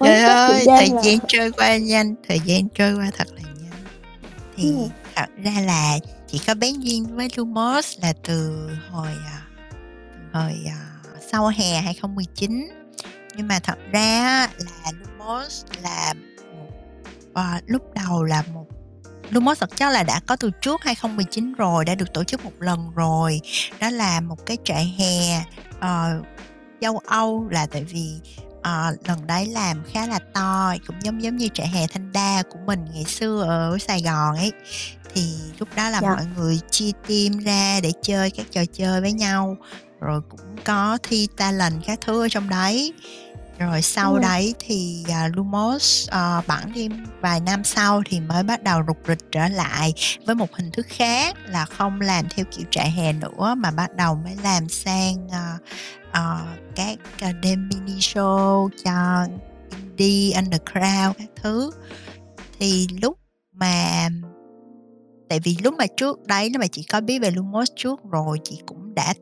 [0.01, 3.41] trời ơi gian thời là gian trôi qua nhanh thời gian trôi qua thật là
[3.41, 3.83] nhanh.
[4.55, 4.87] Thì ừ.
[5.15, 9.41] thật ra là chỉ có bén duyên với Lumos là từ hồi à,
[10.33, 10.79] hồi à,
[11.31, 12.67] sau hè 2019
[13.37, 16.13] nhưng mà thật ra là Lumos là
[16.53, 16.71] một
[17.33, 18.65] à, lúc đầu là một
[19.31, 22.51] Lumos thật chất là đã có từ trước 2019 rồi đã được tổ chức một
[22.59, 23.41] lần rồi.
[23.79, 25.43] Đó là một cái trại hè
[25.79, 26.21] ờ,
[26.81, 28.13] châu Âu là tại vì
[28.61, 32.43] ờ, lần đấy làm khá là to cũng giống giống như trại hè Thanh Đa
[32.49, 34.51] của mình ngày xưa ở Sài Gòn ấy.
[35.13, 36.09] Thì lúc đó là dạ.
[36.09, 39.57] mọi người chia team ra để chơi các trò chơi với nhau
[39.99, 42.93] rồi cũng có thi talent các thứ ở trong đấy
[43.59, 44.19] rồi sau ừ.
[44.21, 46.89] đấy thì uh, Lumos uh, bẵng đi
[47.21, 49.93] vài năm sau thì mới bắt đầu rục rịch trở lại
[50.25, 53.95] với một hình thức khác là không làm theo kiểu trại hè nữa mà bắt
[53.95, 55.61] đầu mới làm sang uh,
[56.09, 59.27] uh, các uh, đêm mini show cho
[59.69, 61.71] indie underground các thứ
[62.59, 63.17] thì lúc
[63.53, 64.09] mà
[65.29, 68.37] tại vì lúc mà trước đấy nếu mà chị có biết về Lumos trước rồi
[68.43, 69.13] chị cũng đã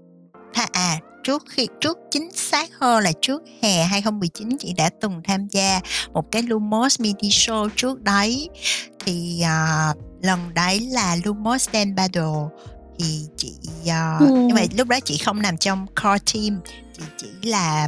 [0.54, 5.22] tha à trước khi trước chính xác hơn là trước hè 2019 chị đã từng
[5.28, 5.80] tham gia
[6.14, 8.50] một cái Lumos mini show trước đấy
[9.06, 12.32] thì à, lần đấy là Lumos Dance Battle
[13.00, 13.54] thì chị
[13.90, 14.26] à, Ừ.
[14.48, 16.62] nhưng mà lúc đó chị không nằm trong core team
[16.98, 17.88] chị chỉ là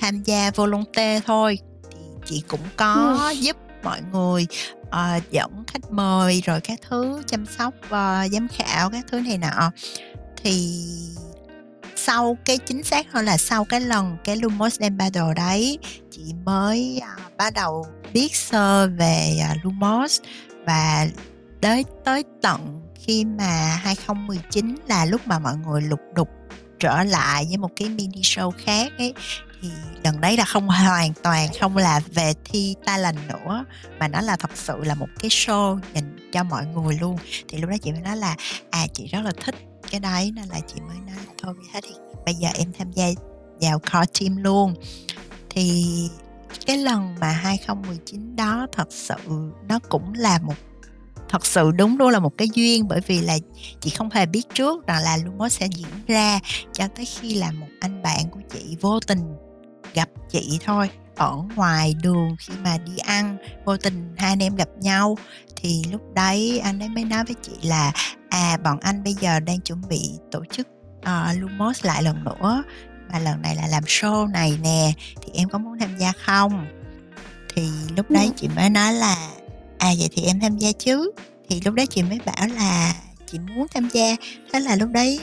[0.00, 1.58] tham gia volunteer thôi
[1.90, 2.68] thì chị cũng Ừ.
[2.76, 4.46] có giúp mọi người
[4.90, 9.38] ờ, dẫn khách mời rồi các thứ chăm sóc ờ, giám khảo các thứ này
[9.38, 9.70] nọ
[10.44, 10.78] thì
[12.06, 15.78] sau cái chính xác hơn là sau cái lần cái Lumos Embattle đấy
[16.10, 20.20] chị mới à, bắt đầu biết sơ về à, Lumos.
[20.66, 21.06] Và
[21.60, 26.28] tới tới tận khi mà 2019 là lúc mà mọi người lục đục
[26.78, 29.14] trở lại với một cái mini show khác ấy
[29.62, 29.68] thì
[30.04, 33.64] lần đấy là không hoàn toàn không là về thi talent nữa
[33.98, 37.16] mà nó là thật sự là một cái show dành cho mọi người luôn.
[37.48, 38.36] Thì lúc đó chị mới nói là
[38.70, 39.54] à chị rất là thích
[39.92, 43.06] cái đấy nên là chị mới nói thôi, hết thì bây giờ em tham gia
[43.60, 44.74] vào core team luôn.
[45.50, 45.84] Thì
[46.66, 49.14] cái lần mà 2019 đó thật sự
[49.68, 50.54] nó cũng là một,
[51.28, 53.38] thật sự đúng luôn là một cái duyên, bởi vì là
[53.80, 56.40] chị không hề biết trước rằng là Lumos sẽ diễn ra
[56.72, 59.36] cho tới khi là một anh bạn của chị vô tình
[59.94, 60.90] gặp chị thôi.
[61.16, 65.18] Ở ngoài đường khi mà đi ăn, vô tình hai anh em gặp nhau.
[65.56, 67.92] Thì lúc đấy anh ấy mới nói với chị là
[68.32, 70.66] à bọn anh bây giờ đang chuẩn bị tổ chức
[70.98, 72.62] uh, Lumos lại lần nữa.
[73.12, 74.92] Mà lần này là làm show này nè.
[75.22, 76.66] Thì em có muốn tham gia không?
[77.54, 79.28] Thì lúc đấy chị mới nói là
[79.78, 81.10] à vậy thì em tham gia chứ.
[81.48, 82.94] Thì lúc đấy chị mới bảo là
[83.26, 84.16] chị muốn tham gia.
[84.52, 85.20] Thế là lúc đấy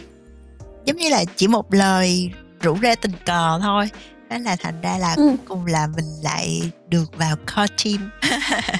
[0.86, 3.90] giống như là chỉ một lời rủ rê tình cờ thôi.
[4.30, 5.28] Thế là thành ra là Ừ.
[5.28, 8.12] cuối cùng là mình lại được vào core team.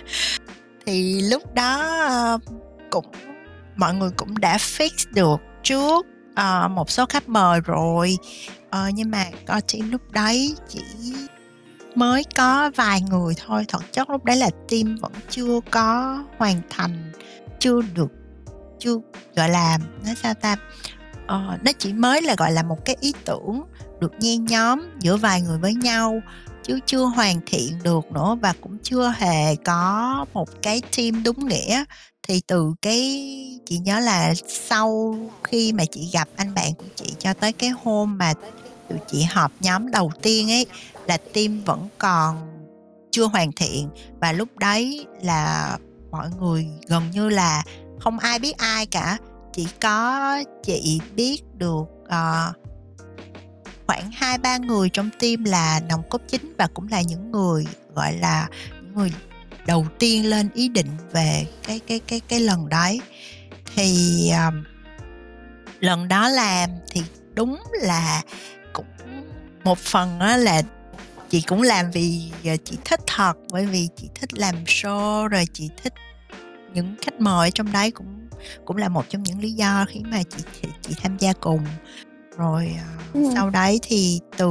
[0.86, 2.38] Thì lúc đó ờ,
[2.90, 3.06] cũng
[3.80, 8.18] mọi người cũng đã fix được trước uh, một số khách mời rồi.
[8.68, 10.82] Uh, nhưng mà có chỉ lúc đấy chỉ
[11.96, 16.62] mới có vài người thôi thật chất lúc đấy là team vẫn chưa có hoàn
[16.70, 17.12] thành
[17.60, 18.12] chưa được
[18.80, 18.96] chưa
[19.36, 20.56] gọi là nói sao ta
[21.28, 23.64] ờ, nó chỉ mới là gọi là một cái ý tưởng
[24.00, 26.22] được nhen nhóm giữa vài người với nhau
[26.64, 31.48] chứ chưa hoàn thiện được nữa và cũng chưa hề có một cái team đúng
[31.48, 31.84] nghĩa
[32.30, 33.00] thì từ cái
[33.66, 37.70] chị nhớ là sau khi mà chị gặp anh bạn của chị cho tới cái
[37.84, 38.34] hôm mà
[38.90, 40.66] tụi chị họp nhóm đầu tiên ấy
[41.08, 42.38] là team vẫn còn
[43.12, 43.90] chưa hoàn thiện.
[44.22, 45.78] Và lúc đấy là
[46.12, 47.64] mọi người gần như là
[48.00, 49.18] không ai biết ai cả.
[49.54, 52.56] Chỉ có chị biết được uh,
[53.88, 57.66] khoảng hai ba người trong team là nòng cốt chính và cũng là những người
[57.96, 58.50] gọi là
[58.82, 59.12] những người
[59.70, 63.00] đầu tiên lên ý định về cái cái cái cái lần đấy
[63.76, 64.64] thì um,
[65.80, 67.02] lần đó làm thì
[67.34, 68.22] đúng là
[68.74, 68.86] cũng
[69.64, 70.62] một phần á là
[71.30, 75.46] chị cũng làm vì ờ, chị thích thật bởi vì chị thích làm show rồi
[75.54, 75.94] chị thích
[76.74, 78.28] những khách mời trong đấy cũng
[78.66, 81.62] cũng là một trong những lý do khiến mà chị chị, chị tham gia cùng
[82.38, 83.32] rồi ờ, Ừ.
[83.34, 84.48] sau đấy thì từ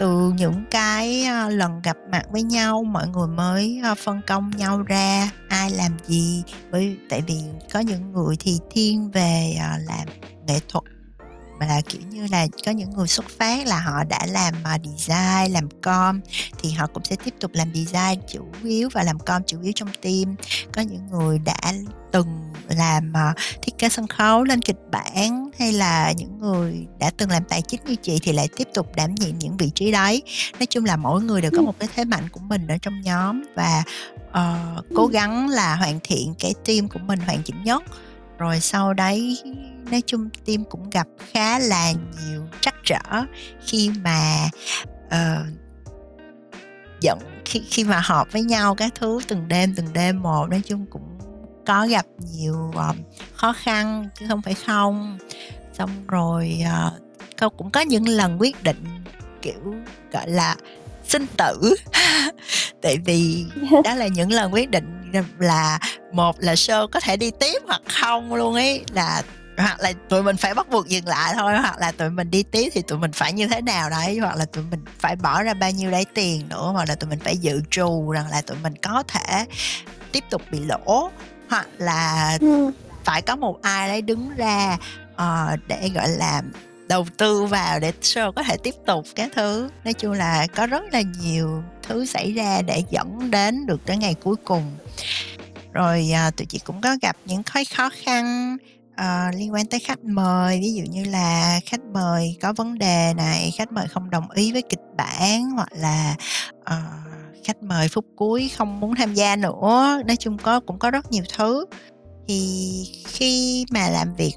[0.00, 4.50] từ những cái ờ, lần gặp mặt với nhau, mọi người mới ờ, phân công
[4.56, 6.42] nhau ra ai làm gì.
[6.70, 7.40] Bởi tại vì
[7.72, 10.08] có những người thì thiên về ờ, làm
[10.46, 10.84] nghệ thuật
[11.60, 14.80] mà là kiểu như là có những người xuất phát là họ đã làm uh,
[14.84, 16.20] design làm com
[16.58, 19.72] thì họ cũng sẽ tiếp tục làm design chủ yếu và làm com chủ yếu
[19.74, 20.36] trong team.
[20.72, 21.72] Có những người đã
[22.12, 27.10] từng làm uh, thiết kế sân khấu lên kịch bản hay là những người đã
[27.16, 29.92] từng làm tài chính như chị thì lại tiếp tục đảm nhiệm những vị trí
[29.92, 30.22] đấy.
[30.58, 33.00] Nói chung là mỗi người đều có một cái thế mạnh của mình ở trong
[33.00, 33.82] nhóm và
[34.28, 37.82] uh, cố gắng là hoàn thiện cái team của mình hoàn chỉnh nhất.
[38.38, 39.38] Rồi sau đấy
[39.90, 43.24] nói chung team cũng gặp khá là nhiều trắc trở
[43.66, 44.48] khi mà
[45.06, 45.46] uh,
[47.00, 50.46] giận khi khi mà họp với nhau các thứ từng đêm từng đêm một.
[50.50, 51.18] Nói chung cũng
[51.66, 52.96] có gặp nhiều uh,
[53.34, 55.18] khó khăn chứ không phải không.
[55.72, 56.62] Xong rồi
[57.42, 58.84] uh, cũng có những lần quyết định
[59.42, 59.74] kiểu
[60.12, 60.56] gọi là
[61.04, 61.74] sinh tử.
[62.82, 63.44] Tại vì
[63.84, 65.78] đó là những lần quyết định là
[66.12, 69.22] một là show có thể đi tiếp hoặc không luôn ấy là
[69.60, 72.42] hoặc là tụi mình phải bắt buộc dừng lại thôi hoặc là tụi mình đi
[72.42, 75.42] tiếp thì tụi mình phải như thế nào đấy hoặc là tụi mình phải bỏ
[75.42, 78.42] ra bao nhiêu đấy tiền nữa hoặc là tụi mình phải dự trù rằng là
[78.42, 79.46] tụi mình có thể
[80.12, 81.10] tiếp tục bị lỗ
[81.48, 82.70] hoặc là ừ.
[83.04, 84.76] phải có một ai đấy đứng ra
[85.14, 86.42] uh, để gọi là
[86.88, 90.66] đầu tư vào để show có thể tiếp tục các thứ nói chung là có
[90.66, 94.76] rất là nhiều thứ xảy ra để dẫn đến được tới ngày cuối cùng
[95.72, 98.56] rồi à, tụi chị cũng có gặp những cái khó khăn
[99.00, 103.12] uh, liên quan tới khách mời ví dụ như là khách mời có vấn đề
[103.16, 106.16] này khách mời không đồng ý với kịch bản hoặc là
[106.60, 107.10] uh,
[107.44, 111.12] khách mời phút cuối không muốn tham gia nữa nói chung có cũng có rất
[111.12, 111.66] nhiều thứ.
[112.28, 114.32] Thì khi mà làm việc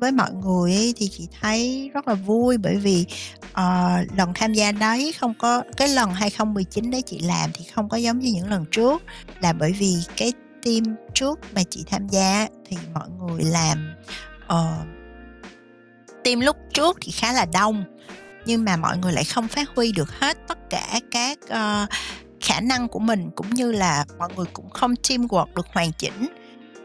[0.00, 3.06] với mọi người ấy, thì chị thấy rất là vui bởi vì
[3.50, 7.88] uh, lần tham gia đấy không có cái lần 2019 đấy chị làm thì không
[7.88, 9.02] có giống như những lần trước
[9.40, 10.32] là bởi vì cái
[10.64, 13.94] team trước mà chị tham gia thì mọi người làm
[14.44, 14.86] uh,
[16.24, 17.84] team lúc trước thì khá là đông
[18.46, 21.88] nhưng mà mọi người lại không phát huy được hết tất cả các uh,
[22.40, 26.28] khả năng của mình cũng như là mọi người cũng không teamwork được hoàn chỉnh.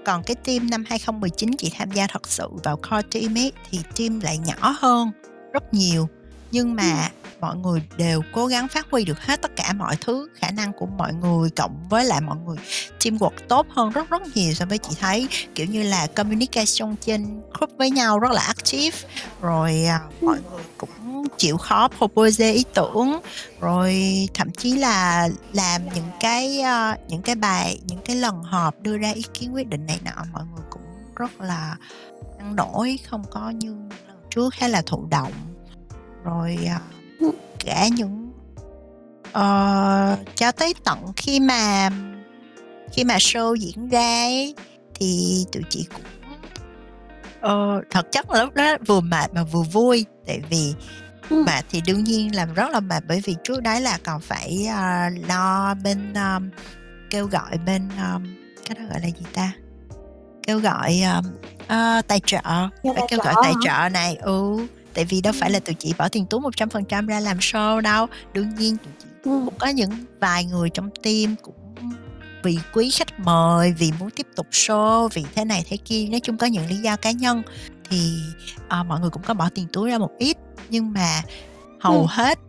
[0.06, 3.80] Còn cái team năm 2019 chị tham gia thật sự vào core team ấy thì
[3.98, 5.12] team lại nhỏ hơn
[5.54, 6.08] rất nhiều
[6.52, 7.10] nhưng mà
[7.42, 10.74] mọi người đều cố gắng phát huy được hết tất cả mọi thứ khả năng
[10.74, 12.58] của mọi người cộng với lại mọi người
[13.00, 15.28] teamwork tốt hơn rất rất nhiều so với chị thấy.
[15.56, 18.98] Kiểu như là communication trên group với nhau rất là active.
[19.42, 23.20] Rồi à, mọi người cũng chịu khó propose ý tưởng.
[23.60, 28.82] Rồi thậm chí là làm những cái uh, những cái bài những cái lần họp
[28.82, 30.82] đưa ra ý kiến quyết định này nọ mọi người cũng
[31.16, 31.78] rất là
[32.38, 33.76] năng nổi không có như
[34.08, 35.32] lần trước hay là thụ động
[36.24, 36.58] rồi
[37.26, 38.32] uh, cả những
[39.30, 41.90] uh, cho tới tận khi mà
[42.92, 44.56] khi mà show diễn ra ấy,
[44.94, 46.04] thì tụi chị cũng
[47.40, 50.06] uh, thật chất là lúc đó vừa mệt mà vừa vui.
[50.28, 50.74] Tại vì
[51.30, 51.44] ừ.
[51.46, 54.68] mệt thì đương nhiên làm rất là mệt bởi vì trước đấy là còn phải
[54.68, 56.50] uh, lo bên um,
[57.10, 58.24] kêu gọi bên um,
[58.66, 59.52] cái đó gọi là gì ta?
[60.44, 61.26] Kêu gọi um,
[61.64, 62.42] uh, tài trợ
[62.84, 64.68] phải kêu gọi tài trợ này ừ
[65.00, 67.20] tại vì đâu phải là tụi chị bỏ tiền túi một trăm phần trăm ra
[67.20, 69.42] làm show đâu đương nhiên tụi chị ừ.
[69.46, 71.56] cũng có những vài người trong team cũng
[72.44, 76.20] vì quý khách mời vì muốn tiếp tục show vì thế này thế kia nói
[76.20, 77.44] chung có những lý do cá nhân
[77.90, 78.14] thì
[78.80, 80.38] uh, mọi người cũng có bỏ tiền túi ra một ít
[80.70, 81.22] nhưng mà
[81.80, 82.06] hầu ừ.
[82.10, 82.40] hết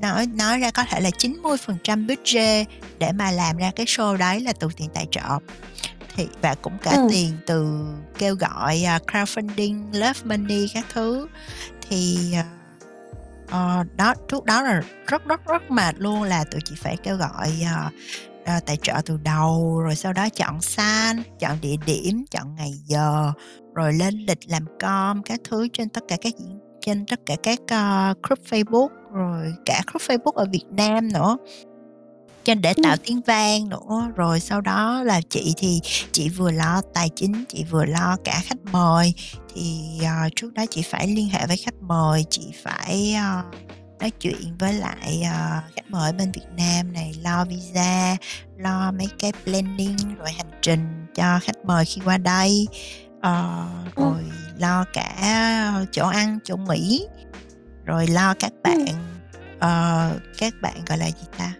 [0.00, 4.40] nói nói ra có thể là 90% budget để mà làm ra cái show đấy
[4.40, 5.38] là từ tiền tài trợ
[6.16, 7.06] thì và cũng cả ừ.
[7.10, 7.84] tiền từ
[8.18, 11.26] kêu gọi uh, crowdfunding, love money các thứ
[11.90, 12.34] thì
[13.44, 17.16] uh, đó trước đó là rất rất rất mệt luôn là tụi chị phải kêu
[17.16, 17.92] gọi uh,
[18.56, 22.72] uh, tài trợ từ đầu rồi sau đó chọn san chọn địa điểm chọn ngày
[22.86, 23.32] giờ
[23.74, 27.36] rồi lên lịch làm com các thứ trên tất cả các diễn trên tất cả
[27.42, 31.36] các uh, group Facebook rồi cả group Facebook ở Việt Nam nữa
[32.44, 34.08] trên để tạo tiếng vang nữa.
[34.16, 35.80] Rồi sau đó là chị thì
[36.12, 39.14] chị vừa lo tài chính chị vừa lo cả khách mời.
[39.54, 43.44] Thì uh, trước đó chị phải liên hệ với khách mời chị phải uh,
[44.00, 48.16] nói chuyện với lại uh, khách mời bên Việt Nam này lo visa
[48.58, 52.66] lo mấy cái planning rồi hành trình cho khách mời khi qua đây.
[53.18, 54.22] Uh, rồi
[54.58, 57.06] lo cả chỗ ăn chỗ nghỉ
[57.84, 58.86] rồi lo các bạn
[59.56, 61.52] uh, các bạn gọi là gì ta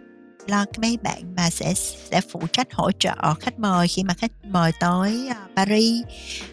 [0.51, 4.33] cái mấy bạn mà sẽ sẽ phụ trách hỗ trợ khách mời khi mà khách
[4.45, 6.07] mời tới uh, Paris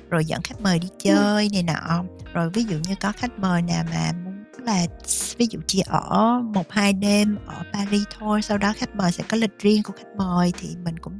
[0.09, 2.03] rồi dẫn khách mời đi chơi này nọ.
[2.33, 4.85] Rồi ví dụ như có khách mời nào mà muốn là
[5.37, 9.23] ví dụ chỉ ở một hai đêm ở Paris thôi sau đó khách mời sẽ
[9.29, 11.17] có lịch riêng của khách mời thì mình cũng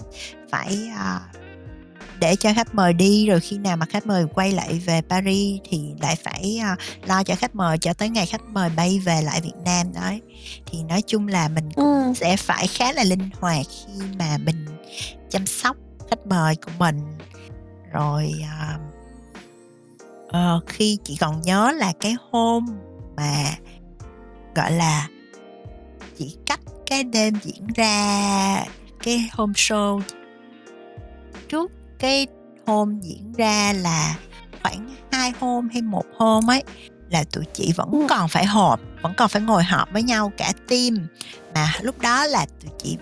[0.51, 1.46] phải uh,
[2.20, 5.61] để cho khách mời đi rồi khi nào mà khách mời quay lại về Paris
[5.63, 9.22] thì lại phải uh, lo cho khách mời cho tới ngày khách mời bay về
[9.22, 10.22] lại Việt Nam đấy
[10.65, 12.13] thì nói chung là mình cũng ừ.
[12.15, 14.65] sẽ phải khá là linh hoạt khi mà mình
[15.30, 15.78] chăm sóc
[16.09, 17.01] khách mời của mình
[17.91, 18.82] rồi uh,
[20.28, 22.65] uh, khi chị còn nhớ là cái hôm
[23.18, 23.43] mà
[24.55, 25.07] gọi là
[26.18, 28.63] chỉ cách cái đêm diễn ra
[29.03, 30.01] cái hôm show
[31.49, 32.27] trước cái
[32.67, 34.15] hôm diễn ra là
[34.63, 36.63] khoảng hai hôm hay một hôm ấy,
[37.09, 40.53] là tụi chị vẫn còn phải họp, vẫn còn phải ngồi họp với nhau cả
[40.69, 41.07] team.
[41.53, 42.97] Mà lúc đó là tụi chị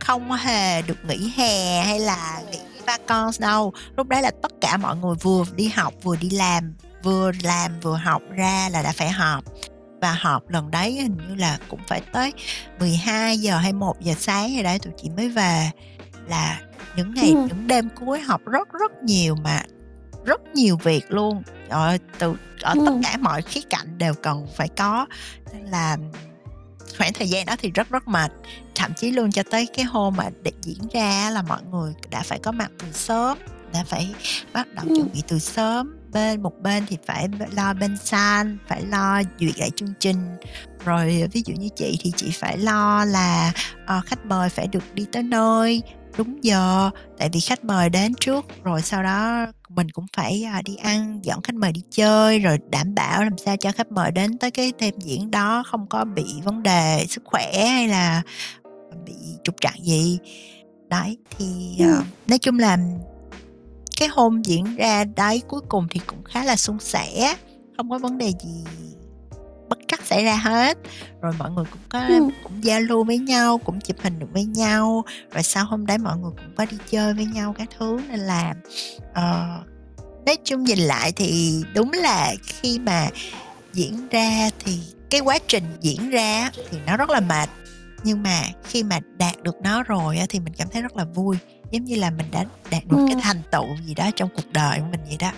[0.00, 3.72] không hề được nghỉ hè hay là nghỉ vacance đâu.
[3.96, 7.80] Lúc đấy là tất cả mọi người vừa đi học, vừa đi làm, vừa làm,
[7.80, 9.44] vừa học ra là đã phải họp.
[10.00, 12.32] Và họp lần đấy hình như là cũng phải tới
[12.78, 15.70] 12 giờ hay 1 giờ sáng rồi đấy tụi chị mới về.
[16.28, 16.60] Là
[16.96, 17.46] những ngày ừ.
[17.48, 19.62] những đêm cuối học rất rất nhiều mà
[20.24, 22.82] rất nhiều việc luôn rồi từ ở ừ.
[22.86, 25.06] tất cả mọi khía cạnh đều cần phải có
[25.52, 25.96] nên là
[26.98, 28.32] khoảng thời gian đó thì rất rất mệt
[28.74, 32.22] thậm chí luôn cho tới cái hôm mà để diễn ra là mọi người đã
[32.22, 33.38] phải có mặt từ sớm
[33.72, 34.14] đã phải
[34.52, 34.94] bắt đầu ừ.
[34.96, 39.58] chuẩn bị từ sớm bên một bên thì phải lo bên san phải lo duyệt
[39.58, 40.36] lại chương trình
[40.84, 43.52] rồi ví dụ như chị thì chị phải lo là
[43.98, 45.82] uh, khách mời phải được đi tới nơi
[46.20, 50.64] đúng giờ tại vì khách mời đến trước rồi sau đó mình cũng phải uh,
[50.64, 54.10] đi ăn dẫn khách mời đi chơi rồi đảm bảo làm sao cho khách mời
[54.10, 58.22] đến tới cái đêm diễn đó không có bị vấn đề sức khỏe hay là
[59.06, 59.14] bị
[59.44, 60.18] trục trặc gì.
[60.88, 62.78] Đấy thì uh, nói chung là
[64.00, 67.36] cái hôm diễn ra đấy cuối cùng thì cũng khá là suôn sẻ
[67.76, 68.64] không có vấn đề gì
[70.10, 70.78] xảy ra hết.
[71.20, 72.28] Rồi mọi người cũng có ừ.
[72.42, 75.04] cũng giao lưu với nhau cũng chụp hình được với nhau.
[75.30, 78.00] Rồi sau hôm đấy mọi người cũng có đi chơi với nhau các thứ.
[78.08, 78.54] Nên là
[79.10, 79.66] uh,
[80.26, 83.08] nói chung nhìn lại thì đúng là khi mà
[83.72, 84.80] diễn ra thì
[85.10, 87.48] cái quá trình diễn ra thì nó rất là mệt.
[88.04, 91.36] Nhưng mà khi mà đạt được nó rồi thì mình cảm thấy rất là vui.
[91.70, 93.04] Giống như là mình đã đạt được ừ.
[93.08, 95.32] cái thành tựu gì đó trong cuộc đời của mình vậy đó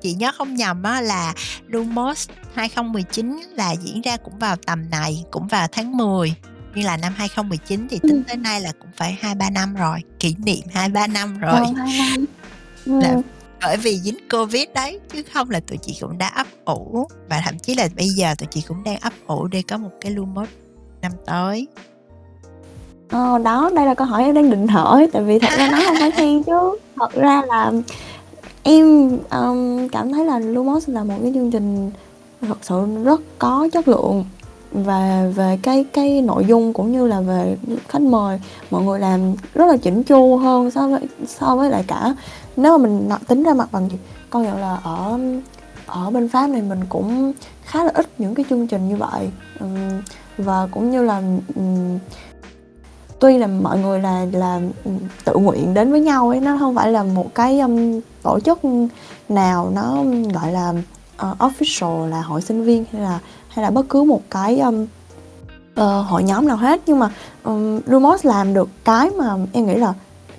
[0.00, 1.34] chị nhớ không nhầm á là
[1.66, 6.34] Lumos 2019 là diễn ra cũng vào tầm này cũng vào tháng 10
[6.74, 8.22] như là năm 2019 thì tính ừ.
[8.28, 11.60] tới nay là cũng phải hai ba năm rồi kỷ niệm hai ba năm rồi
[11.66, 12.24] ừ, năm.
[12.86, 13.00] Ừ.
[13.00, 13.16] Là
[13.62, 17.42] bởi vì dính covid đấy chứ không là tụi chị cũng đã ấp ủ và
[17.44, 20.12] thậm chí là bây giờ tụi chị cũng đang ấp ủ để có một cái
[20.12, 20.48] Lumos
[21.02, 21.68] năm tới
[23.10, 25.80] Ờ, đó, đây là câu hỏi em đang định hỏi, tại vì thật ra nó
[25.86, 26.78] không phải khen chứ.
[26.96, 27.72] Thật ra là
[28.62, 31.90] em, um, cảm thấy là Lumos là một cái chương trình
[32.40, 34.24] thật sự rất có chất lượng
[34.72, 37.56] và về cái cái nội dung cũng như là về
[37.88, 38.40] khách mời,
[38.70, 42.14] mọi người làm rất là chỉnh chu hơn so với so với lại cả
[42.56, 43.88] nếu mà mình tính ra mặt bằng
[44.30, 45.18] công nhận là ở
[45.86, 47.32] ở bên Pháp này mình cũng
[47.64, 49.30] khá là ít những cái chương trình như vậy.
[50.38, 51.22] Và cũng như là,
[51.56, 51.98] um,
[53.18, 54.60] tuy là mọi người là là
[55.24, 58.58] tự nguyện đến với nhau ấy nó không phải là một cái um, tổ chức
[59.28, 60.72] nào nó um, gọi là
[61.30, 64.86] uh, official là hội sinh viên hay là hay là bất cứ một cái um,
[65.80, 66.80] uh, hội nhóm nào hết.
[66.86, 67.10] Nhưng mà
[67.44, 69.94] um, Lumos làm được cái mà em nghĩ là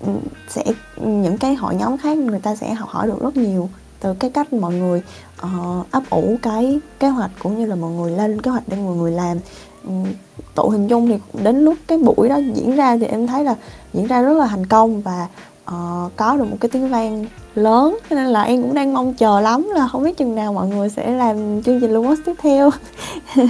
[0.06, 0.20] um,
[0.50, 0.64] sẽ
[1.02, 3.70] những cái hội nhóm khác người ta sẽ học hỏi được rất nhiều
[4.00, 5.02] từ cái cách mọi người
[5.46, 8.78] uh, ấp ủ cái kế hoạch cũng như là mọi người lên kế hoạch để
[8.78, 9.38] mọi người làm
[10.56, 13.56] tụ hình dung thì đến lúc cái buổi đó diễn ra thì em thấy là
[13.94, 15.28] diễn ra rất là thành công và
[15.70, 17.26] uh, có được một cái tiếng vang
[17.56, 17.98] lớn.
[18.10, 20.68] Cho nên là em cũng đang mong chờ lắm là không biết chừng nào mọi
[20.68, 22.70] người sẽ làm chương trình Lumos tiếp theo.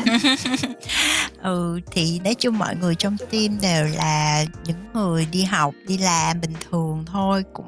[1.44, 5.98] Ừ thì nói chung mọi người trong team đều là những người đi học đi
[5.98, 7.66] làm bình thường thôi cũng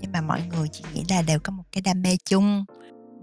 [0.00, 2.64] nhưng mà mọi người chỉ nghĩ là đều có một cái đam mê chung.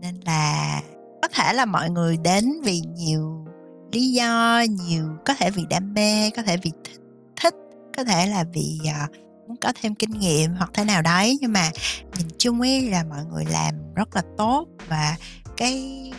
[0.01, 0.81] Nên là
[1.21, 3.45] có thể là mọi người đến vì nhiều
[3.91, 7.01] lý do nhiều có thể vì đam mê có thể vì thích,
[7.41, 7.53] thích
[7.97, 9.11] có thể là vì uh,
[9.47, 11.37] muốn có thêm kinh nghiệm hoặc thế nào đấy.
[11.41, 11.71] Nhưng mà
[12.17, 15.15] nhìn chung ấy là mọi người làm rất là tốt và
[15.57, 16.11] cái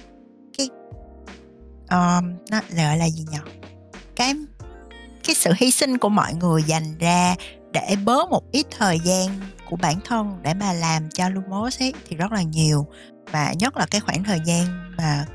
[0.58, 0.68] cái
[1.90, 3.38] um, nó gọi là gì nhỉ?
[4.16, 4.34] Cái
[5.24, 7.34] cái sự hy sinh của mọi người dành ra
[7.72, 9.28] để bớt một ít thời gian
[9.70, 12.86] của bản thân để mà làm cho Lumos ấy thì rất là nhiều
[13.32, 14.66] và nhất là cái khoảng thời gian
[14.96, 15.26] mà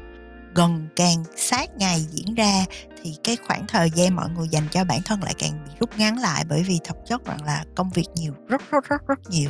[0.55, 2.65] gần càng sát ngày diễn ra
[3.03, 5.89] thì cái khoảng thời gian mọi người dành cho bản thân lại càng bị rút
[5.97, 9.19] ngắn lại bởi vì thực chất rằng là công việc nhiều rất rất rất rất
[9.29, 9.49] nhiều.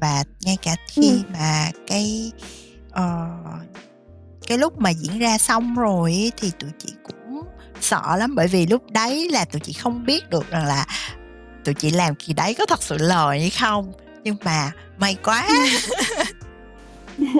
[0.00, 1.22] Và ngay cả khi ừ.
[1.32, 2.32] mà cái
[2.88, 3.68] uh,
[4.46, 7.42] cái lúc mà diễn ra xong rồi ấy, thì tụi chị cũng
[7.80, 8.34] sợ lắm.
[8.34, 10.86] Bởi vì lúc đấy là tụi chị không biết được rằng là
[11.64, 13.92] tụi chị làm kỳ đấy có thật sự lời hay không.
[14.24, 15.48] Nhưng mà may quá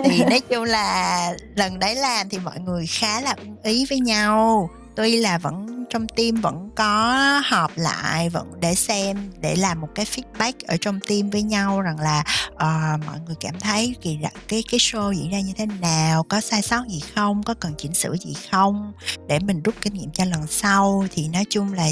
[0.04, 4.00] thì nói chung là lần đấy làm thì mọi người khá là ưng ý với
[4.00, 4.70] nhau.
[4.96, 7.14] Tuy là vẫn trong team vẫn có
[7.44, 11.80] họp lại vẫn để xem để làm một cái feedback ở trong team với nhau
[11.80, 14.18] rằng là uh, mọi người cảm thấy kỳ
[14.48, 17.74] cái cái show diễn ra như thế nào có sai sót gì không có cần
[17.78, 18.92] chỉnh sửa gì không
[19.28, 21.04] để mình rút kinh nghiệm cho lần sau.
[21.10, 21.86] Thì nói chung là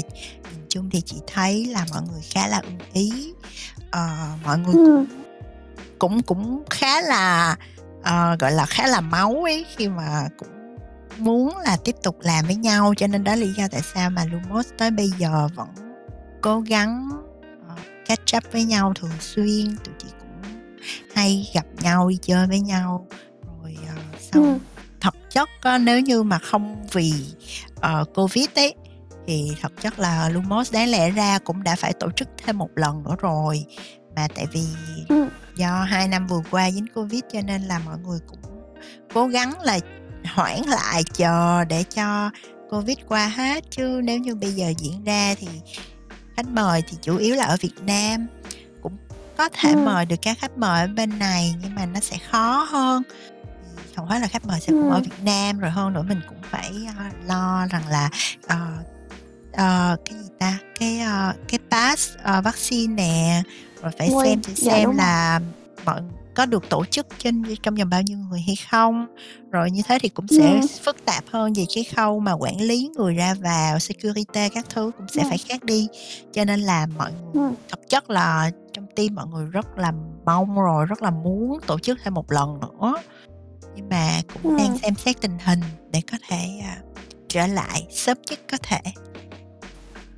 [0.51, 3.33] nhìn chung thì chị thấy là mọi người khá là ưng ý.
[3.77, 5.05] Uh, mọi người cũng
[5.99, 7.55] cũng cũng khá là
[8.07, 10.49] uh, gọi là khá là máu ấy khi mà cũng
[11.17, 12.93] muốn là tiếp tục làm với nhau.
[12.97, 15.67] Cho nên đó lý do tại sao mà Lumos tới bây giờ vẫn
[16.41, 17.09] cố gắng
[17.73, 19.77] uh, catch up với nhau thường xuyên.
[19.83, 20.51] Tụi chị cũng
[21.15, 23.07] hay gặp nhau đi chơi với nhau.
[23.61, 24.59] Rồi uh, xong ừ.
[25.01, 27.13] thật chất uh, nếu như mà không vì
[27.75, 28.75] uh, covid ấy
[29.27, 32.69] thì thật chất là Lumos đáng lẽ ra cũng đã phải tổ chức thêm một
[32.75, 33.65] lần nữa rồi
[34.17, 34.65] mà tại vì
[35.09, 35.27] ừ.
[35.55, 38.39] do hai năm vừa qua dính covid cho nên là mọi người cũng
[39.13, 39.79] cố gắng là
[40.33, 42.29] hoãn lại chờ để cho
[42.69, 45.47] covid qua hết chứ nếu như bây giờ diễn ra thì
[46.35, 48.27] khách mời thì chủ yếu là ở việt nam
[48.81, 48.97] cũng
[49.37, 49.79] có thể ừ.
[49.85, 53.03] mời được các khách mời ở bên này nhưng mà nó sẽ khó hơn
[53.95, 54.79] hầu hết là khách mời sẽ ừ.
[54.81, 58.09] cũng ở việt nam rồi hơn nữa mình cũng phải uh, lo rằng là
[58.45, 58.79] uh,
[59.51, 63.43] uh, cái gì ta cái uh, cái pass uh, vaccine nè
[63.81, 65.39] rồi phải Ui, xem dạ, xem là
[65.85, 66.01] mọi
[66.37, 69.07] có được tổ chức trên trong vòng bao nhiêu người hay không
[69.51, 70.63] rồi như thế thì cũng sẽ yeah.
[70.83, 74.91] phức tạp hơn về cái khâu mà quản lý người ra vào security các thứ
[74.97, 75.29] cũng sẽ yeah.
[75.29, 75.87] phải khác đi
[76.33, 77.53] cho nên là mọi yeah.
[77.69, 79.91] thực chất là trong team mọi người rất là
[80.25, 82.95] mong rồi rất là muốn tổ chức thêm một lần nữa
[83.75, 84.69] nhưng mà cũng yeah.
[84.69, 85.61] đang xem xét tình hình
[85.91, 86.87] để có thể uh,
[87.27, 88.81] trở lại sớm nhất có thể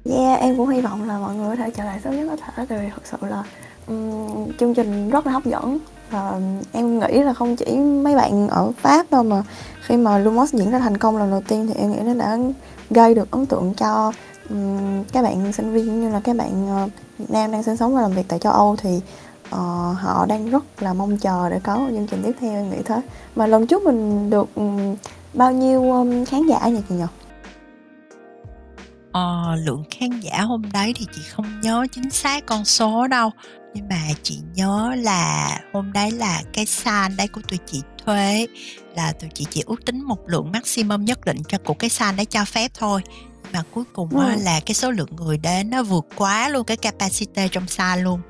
[0.05, 2.35] Yeah, em cũng hy vọng là mọi người có thể trở lại sớm nhất có
[2.35, 3.43] thể tại vì thật sự là
[3.87, 5.79] um, chương trình rất là hấp dẫn
[6.11, 6.39] và
[6.71, 9.43] em nghĩ là không chỉ mấy bạn ở Pháp đâu mà
[9.81, 12.37] khi mà Lumos diễn ra thành công lần đầu tiên thì em nghĩ nó đã
[12.89, 14.11] gây được ấn tượng cho
[14.49, 17.95] um, các bạn sinh viên như là các bạn uh, Việt Nam đang sinh sống
[17.95, 18.95] và làm việc tại châu Âu thì
[19.55, 22.69] uh, họ đang rất là mong chờ để có một chương trình tiếp theo em
[22.69, 23.01] nghĩ thế
[23.35, 24.95] mà lần trước mình được um,
[25.33, 27.05] bao nhiêu um, khán giả nhỉ chị nhỉ?
[29.11, 33.31] Ờ, lượng khán giả hôm đấy thì chị không nhớ chính xác con số đâu.
[33.73, 38.47] Nhưng mà chị nhớ là hôm đấy là cái san đấy của tụi chị thuê.
[38.95, 42.15] Là tụi chị chỉ ước tính một lượng maximum nhất định cho của cái san
[42.15, 43.01] đấy cho phép thôi.
[43.53, 44.35] Mà cuối cùng ừ.
[44.43, 48.21] là cái số lượng người đến nó vượt quá luôn cái capacity trong san luôn.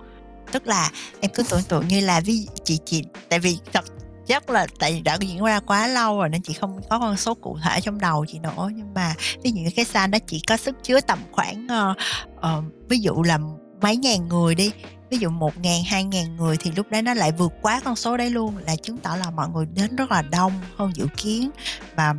[0.52, 3.86] Tức là em cứ tưởng tượng như là ví chị chị tại vì thật
[4.30, 7.18] chắc là tại vì đã diễn ra quá lâu rồi nên chị không có con
[7.18, 8.70] số cụ thể trong đầu chị nữa.
[8.76, 9.14] Nhưng mà
[9.44, 11.98] ví dụ như cái san đó chỉ có sức chứa tầm khoảng uh,
[12.38, 13.40] uh, ví dụ là
[13.82, 14.72] mấy ngàn người đi.
[15.10, 17.96] Ví dụ một ngàn hai ngàn người thì lúc đấy nó lại vượt quá con
[17.96, 18.58] số đấy luôn.
[18.58, 21.50] Là chứng tỏ là mọi người đến rất là đông hơn dự kiến.
[21.96, 22.16] Và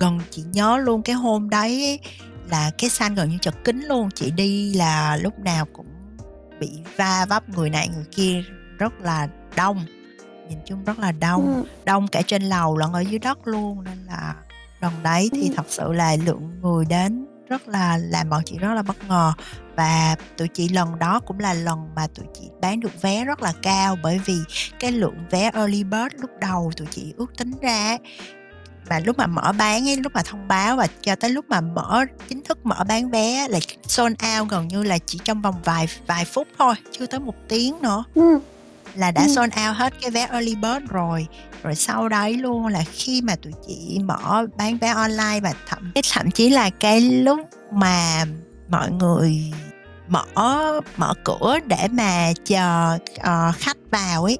[0.00, 1.98] gần chị nhớ luôn cái hôm đấy
[2.50, 4.08] là cái san gần như chật kín luôn.
[4.14, 5.86] Chị đi là lúc nào cũng
[6.60, 8.42] bị va vấp người này người kia
[8.78, 9.84] rất là đông
[10.48, 11.70] nhìn chung rất là đông ừ.
[11.84, 14.34] đông cả trên lầu lẫn ở dưới đất luôn nên là
[14.80, 15.54] lần đấy thì ừ.
[15.56, 19.32] thật sự là lượng người đến rất là làm bọn chị rất là bất ngờ
[19.76, 23.42] và tụi chị lần đó cũng là lần mà tụi chị bán được vé rất
[23.42, 24.38] là cao bởi vì
[24.80, 27.96] cái lượng vé early bird lúc đầu tụi chị ước tính ra
[28.90, 31.60] mà lúc mà mở bán ấy, lúc mà thông báo và cho tới lúc mà
[31.60, 35.54] mở chính thức mở bán vé là sold out gần như là chỉ trong vòng
[35.64, 38.38] vài vài phút thôi chưa tới một tiếng nữa ừ
[38.94, 39.28] là đã ừ.
[39.28, 41.26] sold out hết cái vé early bird rồi
[41.62, 45.92] rồi sau đấy luôn là khi mà tụi chị mở bán vé online và thậm
[46.12, 47.40] thậm chí là cái lúc
[47.72, 48.24] mà
[48.68, 49.52] mọi người
[50.08, 50.24] mở
[50.96, 54.38] mở cửa để mà chờ uh, khách vào ấy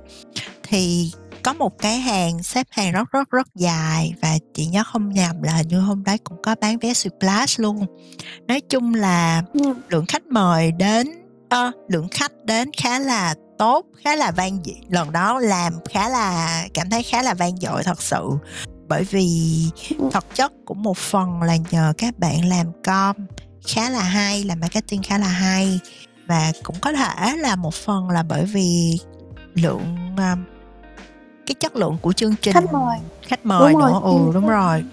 [0.62, 1.10] thì
[1.42, 5.42] có một cái hàng xếp hàng rất rất rất dài và chị nhớ không nhầm
[5.42, 7.86] là như hôm đấy cũng có bán vé splash luôn
[8.46, 9.74] nói chung là ừ.
[9.88, 11.06] lượng khách mời đến
[11.44, 16.08] uh, lượng khách đến khá là tốt khá là vang dội lần đó làm khá
[16.08, 18.28] là cảm thấy khá là vang dội thật sự.
[18.88, 19.60] Bởi vì
[20.12, 23.16] thật chất cũng một phần là nhờ các bạn làm com
[23.66, 25.80] khá là hay làm marketing khá là hay.
[26.26, 28.98] Và cũng có thể là một phần là bởi vì
[29.54, 30.44] lượng um,
[31.46, 32.52] cái chất lượng của chương trình.
[32.54, 32.98] Khách mời.
[33.22, 34.00] Khách mời đúng nữa rồi.
[34.02, 34.84] ừ đúng rồi.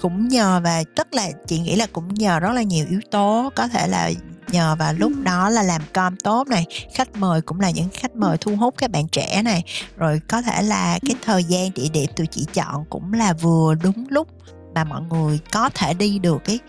[0.00, 3.50] Cũng nhờ và tức là chị nghĩ là cũng nhờ rất là nhiều yếu tố.
[3.56, 4.10] Có thể là
[4.52, 8.16] nhờ vào lúc đó là làm com tốt này khách mời cũng là những khách
[8.16, 9.64] mời thu hút các bạn trẻ này.
[9.96, 13.74] Rồi có thể là cái thời gian địa điểm tụi chị chọn cũng là vừa
[13.82, 14.28] đúng lúc
[14.74, 16.60] mà mọi người có thể đi được ấy.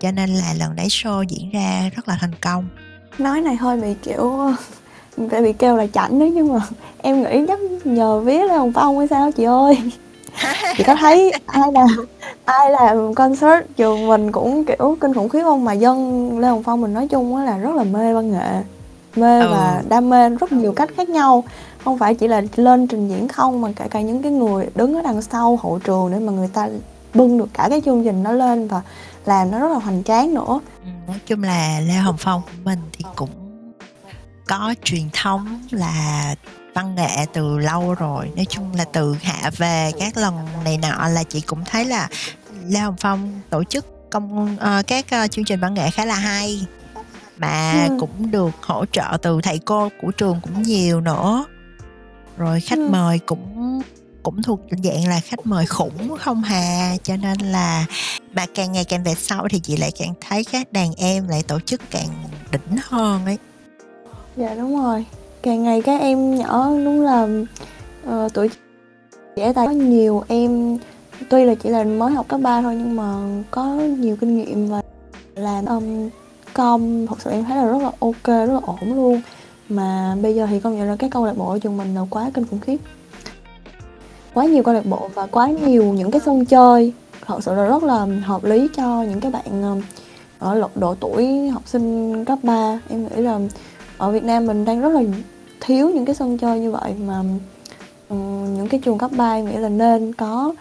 [0.00, 2.68] Cho nên là lần đấy show diễn ra rất là thành công.
[3.18, 4.54] Nói này hơi bị kiểu
[5.30, 6.60] phải bị kêu là chảnh đấy nhưng mà
[7.02, 9.78] em nghĩ chắc nhờ vía Lê Hồng Phong hay sao chị ơi
[10.76, 11.86] chị có thấy ai làm
[12.44, 15.64] ai làm concert trường mình cũng kiểu kinh khủng khiếp không?
[15.64, 18.62] Mà dân Lê Hồng Phong mình nói chung là rất là mê văn nghệ
[19.16, 19.50] mê ừ.
[19.50, 21.44] và đam mê rất nhiều cách khác nhau.
[21.84, 24.94] Không phải chỉ là lên trình diễn không mà cả cả những cái người đứng
[24.94, 26.68] ở đằng sau hậu trường để mà người ta
[27.14, 28.82] bưng được cả cái chương trình nó lên và
[29.24, 30.60] làm nó rất là hoành tráng nữa.
[30.84, 33.30] Ừ, nói chung là Lê Hồng Phong của mình thì cũng
[34.46, 36.34] có truyền thống là
[36.76, 38.30] văn nghệ từ lâu rồi.
[38.36, 42.08] Nói chung là từ hạ về các lần này nọ là chị cũng thấy là
[42.68, 46.14] Lê Hồng Phong tổ chức công uh, các uh, chương trình văn nghệ khá là
[46.14, 46.66] hay.
[47.36, 47.96] Mà ừ.
[48.00, 51.44] cũng được hỗ trợ từ thầy cô của trường cũng nhiều nữa.
[52.36, 52.88] Rồi khách ừ.
[52.90, 53.82] mời cũng
[54.22, 57.86] cũng thuộc dạng là khách mời khủng không hà cho nên là
[58.32, 61.42] mà càng ngày càng về sau thì chị lại càng thấy các đàn em lại
[61.42, 62.08] tổ chức càng
[62.52, 63.38] đỉnh hơn ấy.
[64.36, 65.06] Dạ đúng rồi
[65.46, 67.28] càng ngày các em nhỏ đúng là
[68.08, 68.50] uh, tuổi
[69.36, 70.24] trẻ tại có nhiều.
[70.28, 70.78] Em
[71.28, 73.14] tuy là chỉ là mới học cấp 3 thôi nhưng mà
[73.50, 74.82] có nhiều kinh nghiệm và
[75.34, 76.10] làm um,
[76.54, 79.20] com thật sự em thấy là rất là ok rất là ổn luôn.
[79.68, 82.00] Mà bây giờ thì công nhận là cái câu lạc bộ ở trường mình là
[82.10, 82.78] quá kinh khủng khiếp.
[84.34, 86.92] Quá nhiều câu lạc bộ và quá nhiều những cái sân chơi.
[87.26, 89.82] Thật sự là rất là hợp lý cho những cái bạn
[90.38, 93.40] ở độ tuổi học sinh cấp 3 em nghĩ là
[93.98, 95.02] ở Việt Nam mình đang rất là
[95.60, 99.58] thiếu những cái sân chơi như vậy mà uh, những cái trường cấp 3 nghĩa
[99.58, 100.54] là nên có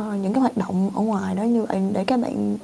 [0.00, 2.56] uh, những cái hoạt động ở ngoài đó như vậy để các bạn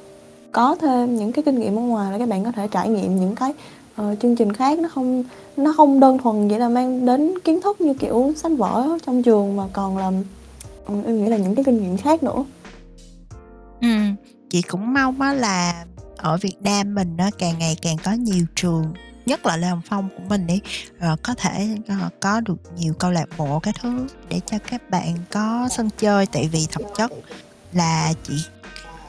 [0.51, 3.19] có thêm những cái kinh nghiệm ở ngoài để các bạn có thể trải nghiệm
[3.19, 3.53] những cái
[4.01, 4.79] uh, chương trình khác.
[4.79, 5.23] Nó không
[5.57, 9.23] nó không đơn thuần vậy là mang đến kiến thức như kiểu sách vở trong
[9.23, 10.11] trường mà còn là
[10.85, 12.45] ừ, em nghĩ là những cái kinh nghiệm khác nữa.
[13.81, 13.87] Ừ
[14.49, 15.85] chị cũng mong á là
[16.17, 18.93] ở Việt Nam mình nó càng ngày càng có nhiều trường
[19.29, 20.61] nhất là Lê Hồng Phong của mình đi.
[20.97, 24.89] Uh, có thể uh, có được nhiều câu lạc bộ cái thứ để cho các
[24.89, 27.11] bạn có sân chơi tại vì thực chất
[27.73, 28.33] là chỉ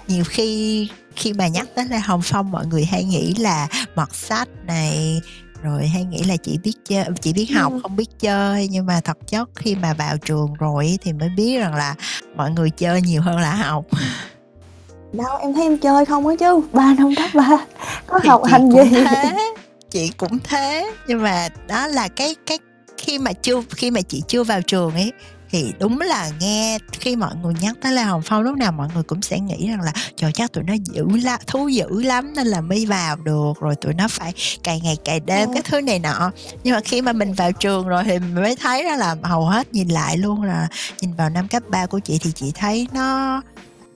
[0.08, 4.14] nhiều khi khi mà nhắc tới Lê Hồng Phong mọi người hay nghĩ là mọt
[4.14, 5.20] sách này
[5.62, 7.78] rồi hay nghĩ là chỉ biết chơi chỉ biết học ừ.
[7.82, 8.68] không biết chơi.
[8.70, 11.94] Nhưng mà thật chất khi mà vào trường rồi thì mới biết rằng là
[12.36, 13.84] mọi người chơi nhiều hơn là học.
[15.12, 16.60] Đâu em thấy em chơi không á chứ.
[16.72, 17.66] Ba năm cấp ba.
[18.06, 18.90] Có thì học hành gì?
[18.90, 19.52] thế
[19.90, 22.58] chị cũng thế nhưng mà đó là cái cái
[22.96, 25.12] khi mà chưa khi mà chị chưa vào trường ấy
[25.50, 28.88] thì đúng là nghe khi mọi người nhắc tới Lê Hồng Phong lúc nào mọi
[28.94, 32.32] người cũng sẽ nghĩ rằng là trời chắc tụi nó dữ la thú dữ lắm
[32.34, 34.32] nên là mới vào được rồi tụi nó phải
[34.62, 35.52] cày ngày cày đêm ừ.
[35.54, 36.30] cái thứ này nọ
[36.64, 39.46] nhưng mà khi mà mình vào trường rồi thì mình mới thấy đó là hầu
[39.46, 40.68] hết nhìn lại luôn là
[41.00, 43.42] nhìn vào năm cấp 3 của chị thì chị thấy nó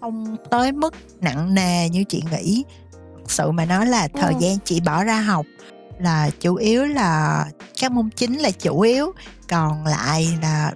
[0.01, 2.64] không tới mức nặng nề như chị nghĩ
[3.01, 4.38] thật sự mà nói là thời ừ.
[4.40, 5.47] gian chị bỏ ra học
[5.99, 7.45] là chủ yếu là
[7.80, 9.12] các môn chính là chủ yếu
[9.49, 10.72] còn lại là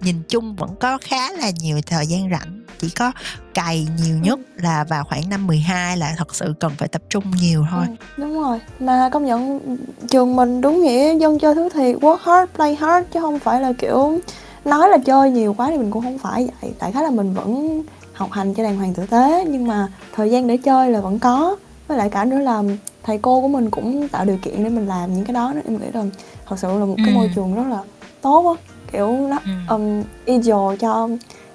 [0.00, 2.62] nhìn chung vẫn có khá là nhiều thời gian rảnh.
[2.78, 3.12] Chỉ có
[3.54, 7.24] cày nhiều nhất là vào khoảng năm 12 là thật sự cần phải tập trung
[7.40, 7.84] nhiều thôi.
[7.88, 8.60] ừ, đúng rồi.
[8.78, 9.60] Mà công nhận
[10.08, 13.60] trường mình đúng nghĩa dân chơi thứ thì work hard play hard chứ không phải
[13.60, 14.20] là kiểu
[14.64, 16.72] nói là chơi nhiều quá thì mình cũng không phải vậy.
[16.78, 17.82] Tại khá là mình vẫn
[18.12, 21.18] học hành cho đàng hoàng tử tế nhưng mà thời gian để chơi là vẫn
[21.18, 21.56] có.
[21.88, 22.62] Với lại cả nữa là
[23.06, 25.60] thầy cô của mình cũng tạo điều kiện để mình làm những cái đó nữa
[25.64, 26.04] em nghĩ là
[26.46, 27.14] thật sự là một cái ừ.
[27.14, 27.78] môi trường rất là
[28.20, 29.50] tốt á kiểu nó ừ.
[29.74, 31.08] um, ideal cho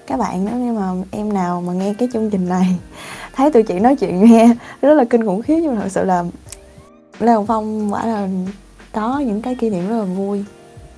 [0.07, 2.75] các bạn đó nhưng mà em nào mà nghe cái chương trình này
[3.33, 6.03] thấy tụi chị nói chuyện nghe rất là kinh khủng khiếp nhưng mà thật sự
[6.03, 6.23] là
[7.19, 8.27] Lê Hồng Phong quả là
[8.91, 10.45] có những cái kỷ niệm rất là vui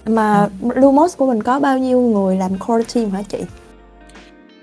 [0.06, 0.70] mà ừ.
[0.76, 3.44] Lumos của mình có bao nhiêu người làm core team hả chị?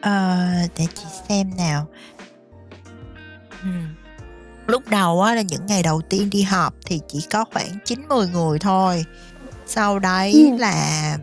[0.01, 0.38] Ờ,
[0.78, 1.86] để chị xem nào.
[3.62, 3.99] Ừ
[4.71, 8.09] lúc đầu á là những ngày đầu tiên đi họp thì chỉ có khoảng 9
[8.09, 9.05] 10 người thôi.
[9.66, 10.57] Sau đấy ừ.
[10.59, 11.18] là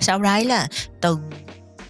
[0.00, 0.68] sau đấy là
[1.00, 1.18] từ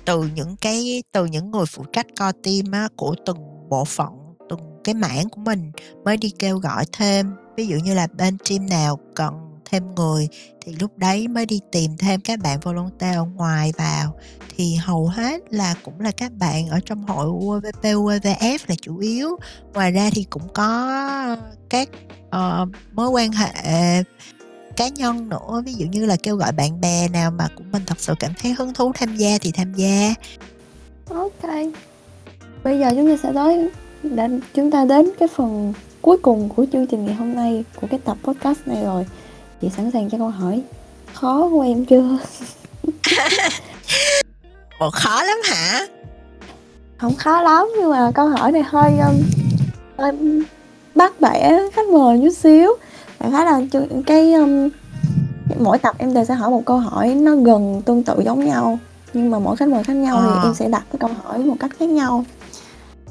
[0.04, 4.08] từ những cái từ những người phụ trách co team á của từng bộ phận
[4.48, 5.72] từng cái mảng của mình
[6.04, 10.28] mới đi kêu gọi thêm ví dụ như là bên team nào cần thêm người
[10.60, 14.14] thì lúc đấy mới đi tìm thêm các bạn volunteer ở ngoài vào.
[14.56, 18.98] Thì hầu hết là cũng là các bạn ở trong hội UVP UVF là chủ
[18.98, 19.36] yếu.
[19.74, 21.36] Ngoài ra thì cũng có
[21.68, 21.88] các
[22.36, 23.52] uh, mối quan hệ
[24.76, 27.82] cá nhân nữa ví dụ như là kêu gọi bạn bè nào mà cũng mình
[27.86, 30.14] thật sự cảm thấy hứng thú tham gia thì tham gia.
[31.08, 31.50] Ok.
[32.64, 33.70] Bây giờ chúng ta sẽ tới
[34.02, 37.86] đã chúng ta đến cái phần cuối cùng của chương trình ngày hôm nay của
[37.90, 39.06] cái tập podcast này rồi
[39.60, 40.62] chị sẵn sàng cho câu hỏi.
[41.14, 42.18] Khó của em chưa?
[44.80, 45.86] Bộ khó lắm hả?
[46.96, 49.22] Không khó lắm nhưng mà câu hỏi này hơi um,
[49.98, 50.12] hơi
[50.94, 52.72] bắt bẻ khách mời chút xíu.
[53.20, 53.60] Đại khái là
[54.06, 54.68] cái um,
[55.58, 58.78] mỗi tập em đều sẽ hỏi một câu hỏi nó gần tương tự giống nhau.
[59.12, 60.22] Nhưng mà mỗi khách mời khác nhau à.
[60.26, 62.24] thì em sẽ đặt cái câu hỏi một cách khác nhau.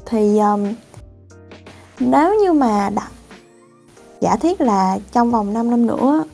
[0.06, 0.74] Thì um,
[2.00, 3.10] nếu như mà đặt
[4.20, 6.24] giả thiết là trong vòng 5 năm nữa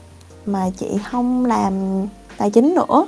[0.46, 1.74] mà chị không làm
[2.36, 3.06] tài chính nữa.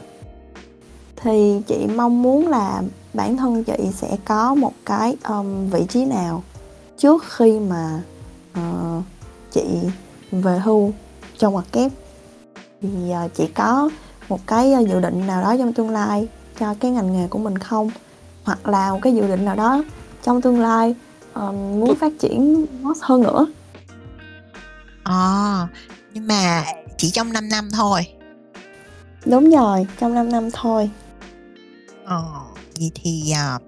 [1.16, 2.82] Thì chị mong muốn là
[3.14, 6.43] bản thân chị sẽ có một cái um, vị trí nào
[6.99, 8.03] trước khi mà
[8.59, 9.03] uh,
[9.51, 9.64] chị
[10.30, 10.93] về hưu
[11.39, 11.93] trong mặt kép.
[12.82, 12.89] Thì
[13.24, 13.91] uh, chị có
[14.28, 16.28] một cái uh, dự định nào đó trong tương lai
[16.61, 17.91] cho cái ngành nghề của mình không?
[18.45, 19.84] Hoặc là một cái dự định nào đó
[20.22, 20.95] trong tương lai
[21.34, 22.66] um, muốn phát triển
[23.03, 23.47] hơn nữa?
[25.05, 25.68] À,
[26.14, 26.64] nhưng mà
[26.99, 28.07] chỉ trong 5 năm thôi.
[29.24, 30.90] Đúng rồi trong 5 năm thôi.
[32.05, 32.24] Ờ
[32.78, 33.62] vậy thì uh,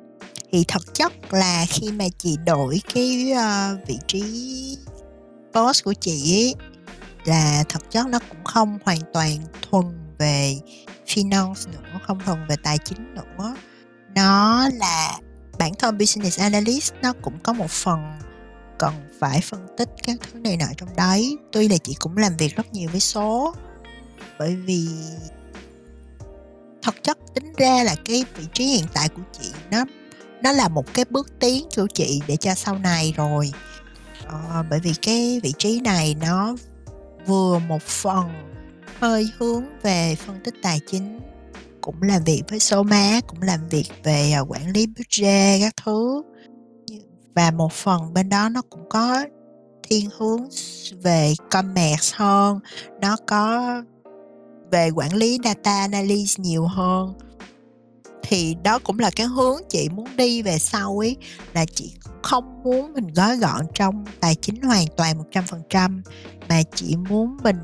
[0.53, 4.23] thì thật chất là khi mà chị đổi cái uh, vị trí
[5.55, 6.55] boss của chị ấy
[7.25, 9.37] là thật chất nó cũng không hoàn toàn
[9.71, 9.85] thuần
[10.19, 10.57] về
[11.07, 13.55] finance nữa không thuần về tài chính nữa.
[14.15, 15.19] Nó là
[15.59, 18.01] bản thân business analyst nó cũng có một phần
[18.79, 21.37] cần phải phân tích các thứ này nọ trong đấy.
[21.53, 23.55] Tuy là chị cũng làm việc rất nhiều với số
[24.39, 24.89] bởi vì
[26.83, 29.85] thật chất tính ra là cái vị trí hiện tại của chị nó
[30.43, 33.53] nó là một cái bước tiến của chị để cho sau này rồi.
[34.27, 36.57] À, bởi vì cái vị trí này nó
[37.27, 38.29] vừa một phần
[38.99, 41.21] hơi hướng về phân tích tài chính
[41.81, 45.75] cũng làm việc với số má cũng làm việc về ờ, quản lý budget các
[45.85, 46.23] thứ
[47.41, 49.25] và một phần bên đó nó cũng có
[49.83, 50.49] thiên hướng
[51.03, 52.61] về commerce hơn.
[53.01, 53.73] Nó có
[54.71, 57.15] về quản lý data analysis nhiều hơn.
[58.23, 61.17] Thì đó cũng là cái hướng chị muốn đi về sau ấy
[61.55, 66.01] là chị không muốn mình gói gọn trong tài chính hoàn toàn 100%
[66.49, 67.59] mà chị muốn mình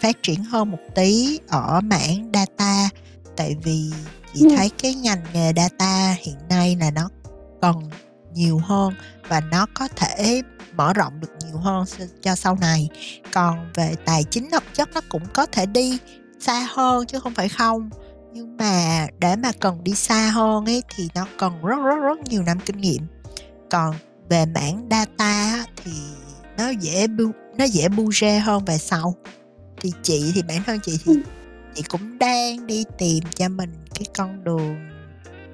[0.00, 2.88] phát triển hơn một tí ở mảng data.
[3.36, 3.90] Tại vì
[4.34, 4.56] chị ừ.
[4.56, 7.08] thấy cái ngành nghề data hiện nay là nó
[7.60, 7.74] cần
[8.36, 8.94] nhiều hơn
[9.28, 11.84] và nó có thể mở rộng được nhiều hơn
[12.22, 12.88] cho sau này.
[13.32, 15.98] Còn về tài chính thực chất nó cũng có thể đi
[16.40, 17.90] xa hơn chứ không phải không.
[18.32, 22.28] Nhưng mà để mà cần đi xa hơn ấy thì nó cần rất rất rất
[22.28, 23.06] nhiều năm kinh nghiệm.
[23.70, 23.94] Còn
[24.28, 25.92] về mảng data thì
[26.58, 27.24] nó dễ bu
[27.58, 29.14] nó dễ bu rê hơn về sau.
[29.80, 31.20] Thì chị thì bản thân chị thì ừ.
[31.74, 34.95] chị cũng đang đi tìm cho mình cái con đường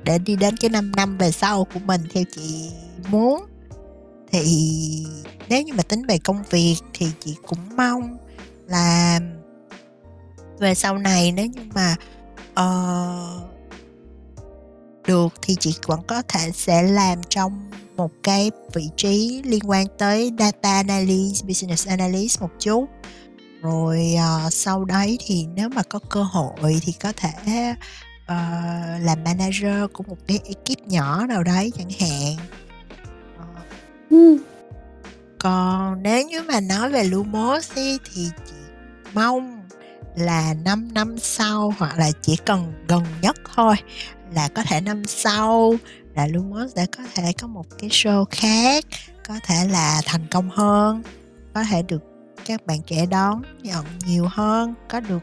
[0.04, 2.70] để đi đến cái 5 năm về sau của mình theo chị
[3.08, 3.46] muốn.
[4.30, 5.06] Thì
[5.48, 8.18] nếu như mà tính về công việc thì chị cũng mong
[8.66, 9.20] là
[10.58, 11.96] về sau này nếu như mà
[12.50, 13.52] uh,
[15.06, 19.86] được thì chị vẫn có thể sẽ làm trong một cái vị trí liên quan
[19.98, 22.86] tới data analyst, business analyst một chút.
[23.62, 24.14] Rồi
[24.46, 27.74] uh, sau đấy thì nếu mà có cơ hội thì có thể
[28.32, 32.36] uh, làm manager của một cái ekip nhỏ nào đấy chẳng hạn.
[34.10, 34.40] Uh,
[35.38, 38.24] còn nếu như mà nói về Lumos thì chị
[39.14, 39.62] mong
[40.16, 43.74] là 5 năm sau hoặc là chỉ cần gần nhất thôi
[44.34, 45.74] là có thể năm sau
[46.14, 48.84] là Lumos đã có thể có một cái show khác
[49.28, 51.02] có thể là thành công hơn
[51.54, 52.02] có thể được
[52.44, 55.22] các bạn trẻ đón nhận nhiều hơn có được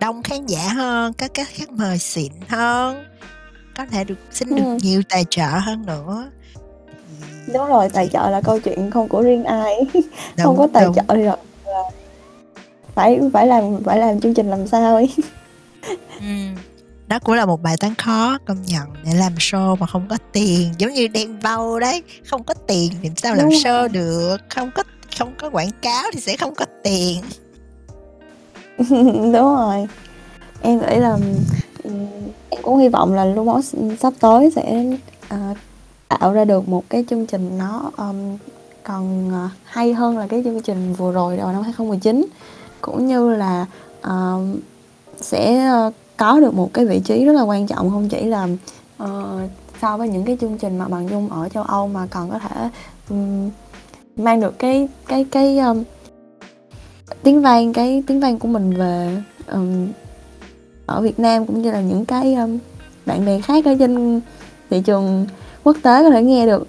[0.00, 3.04] đông khán giả hơn có các khách mời xịn hơn
[3.76, 4.78] có thể được xin được ừ.
[4.82, 6.30] nhiều tài trợ hơn nữa
[7.52, 10.04] đúng rồi tài trợ là câu chuyện không của riêng ai đúng,
[10.44, 10.94] không có tài đúng.
[10.94, 11.36] trợ thì là
[12.94, 15.14] phải phải làm phải làm chương trình làm sao ấy
[16.20, 16.26] ừ.
[17.06, 20.16] đó cũng là một bài toán khó công nhận để làm show mà không có
[20.32, 24.70] tiền giống như đen vâu đấy không có tiền thì sao làm show được không
[24.74, 24.82] có
[25.18, 27.20] không có quảng cáo thì sẽ không có tiền
[29.32, 29.86] đúng rồi.
[30.62, 31.18] Em nghĩ là
[31.84, 31.90] ừ,
[32.48, 34.84] em cũng hy vọng là Lumos sắp tới sẽ
[35.34, 35.56] uh,
[36.08, 38.36] tạo ra được một cái chương trình nó um,
[38.84, 42.26] còn uh, hay hơn là cái chương trình vừa rồi đầu năm 2019
[42.80, 43.66] cũng như là
[44.06, 44.40] uh,
[45.16, 48.48] sẽ uh, có được một cái vị trí rất là quan trọng không chỉ là
[49.02, 49.08] uh,
[49.80, 52.38] so với những cái chương trình mà bằng dung ở châu Âu mà còn có
[52.38, 52.68] thể
[53.10, 53.50] um,
[54.16, 55.84] mang được cái cái cái um,
[57.22, 59.88] tiếng vang cái tiếng vang của mình về um,
[60.86, 62.58] ở Việt Nam cũng như là những cái um,
[63.06, 64.20] bạn bè khác ở trên
[64.70, 65.26] thị trường
[65.64, 66.66] quốc tế có thể nghe được.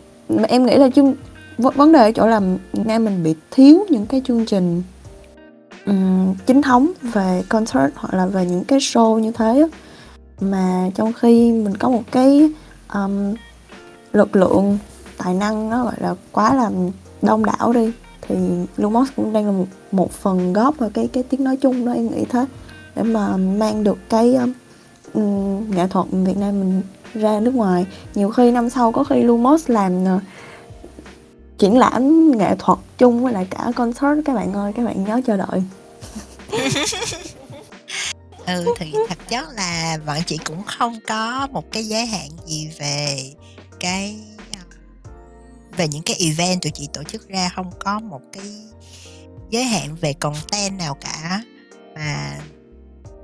[0.47, 1.15] Em nghĩ là chương
[1.57, 2.39] vấn đề ở chỗ là
[2.73, 4.83] Việt Nam mình bị thiếu những cái chương trình
[5.85, 9.67] um, chính thống về concert hoặc là về những cái show như thế
[10.41, 12.49] mà trong khi mình có một cái
[12.93, 13.33] um,
[14.13, 14.77] lực lượng
[15.17, 16.71] tài năng nó gọi là quá là
[17.21, 17.91] đông đảo đi
[18.21, 18.35] thì
[18.77, 21.91] Lumos cũng đang là một, một phần góp vào cái cái tiếng nói chung đó
[21.91, 22.45] em nghĩ thế.
[22.95, 24.53] Để mà mang được cái um,
[25.13, 25.21] ừ,
[25.75, 26.81] nghệ thuật Việt Nam mình
[27.13, 27.85] ra nước ngoài.
[28.15, 30.21] Nhiều khi năm sau có khi Lumos làm uh,
[31.57, 34.25] triển lãm nghệ thuật chung với lại cả concert.
[34.25, 35.63] Các bạn ơi các bạn nhớ chờ đợi.
[38.47, 42.69] Ừ thì thật chất là bọn chị cũng không có một cái giới hạn gì
[42.79, 43.17] về
[43.79, 44.19] cái
[45.77, 48.43] về những cái event tụi chị tổ chức ra không có một cái
[49.49, 51.41] giới hạn về content nào cả.
[51.95, 52.39] Mà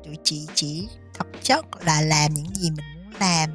[0.05, 3.49] tụi chị chỉ thực chất là làm những gì mình muốn làm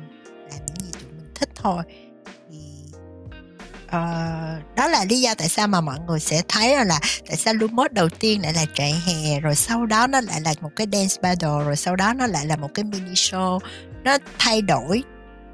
[0.50, 1.82] làm những gì tụi mình thích thôi.
[2.50, 2.58] Thì
[3.86, 7.54] uh, đó là lý do tại sao mà mọi người sẽ thấy là tại sao
[7.54, 10.86] Lumos đầu tiên lại là trại hè rồi sau đó nó lại là một cái
[10.92, 13.58] dance battle rồi sau đó nó lại là một cái mini show.
[14.04, 15.02] Nó thay đổi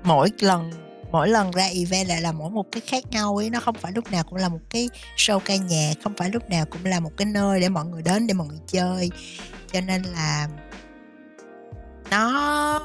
[0.02, 3.60] mỗi lần mỗi lần ra event lại là mỗi một cái khác nhau ấy nó
[3.60, 6.66] không phải lúc nào cũng là một cái show ca nhạc không phải lúc nào
[6.66, 9.10] cũng là một cái nơi để mọi người đến để mọi người chơi.
[9.72, 10.48] Cho nên là
[12.10, 12.80] nó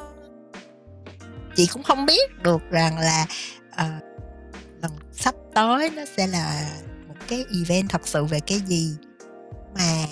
[1.55, 3.25] chị cũng không biết được rằng là
[3.71, 4.03] uh,
[4.81, 6.69] lần sắp tới nó sẽ là
[7.07, 8.95] một cái event thật sự về cái gì.
[9.75, 10.05] Mà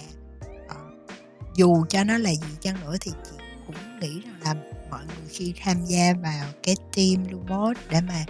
[0.66, 1.12] uh,
[1.56, 3.38] dù cho nó là gì chăng nữa thì chị
[3.68, 4.56] cũng nghĩ rằng là
[4.92, 8.26] mọi người khi tham gia vào cái team Lumos để mà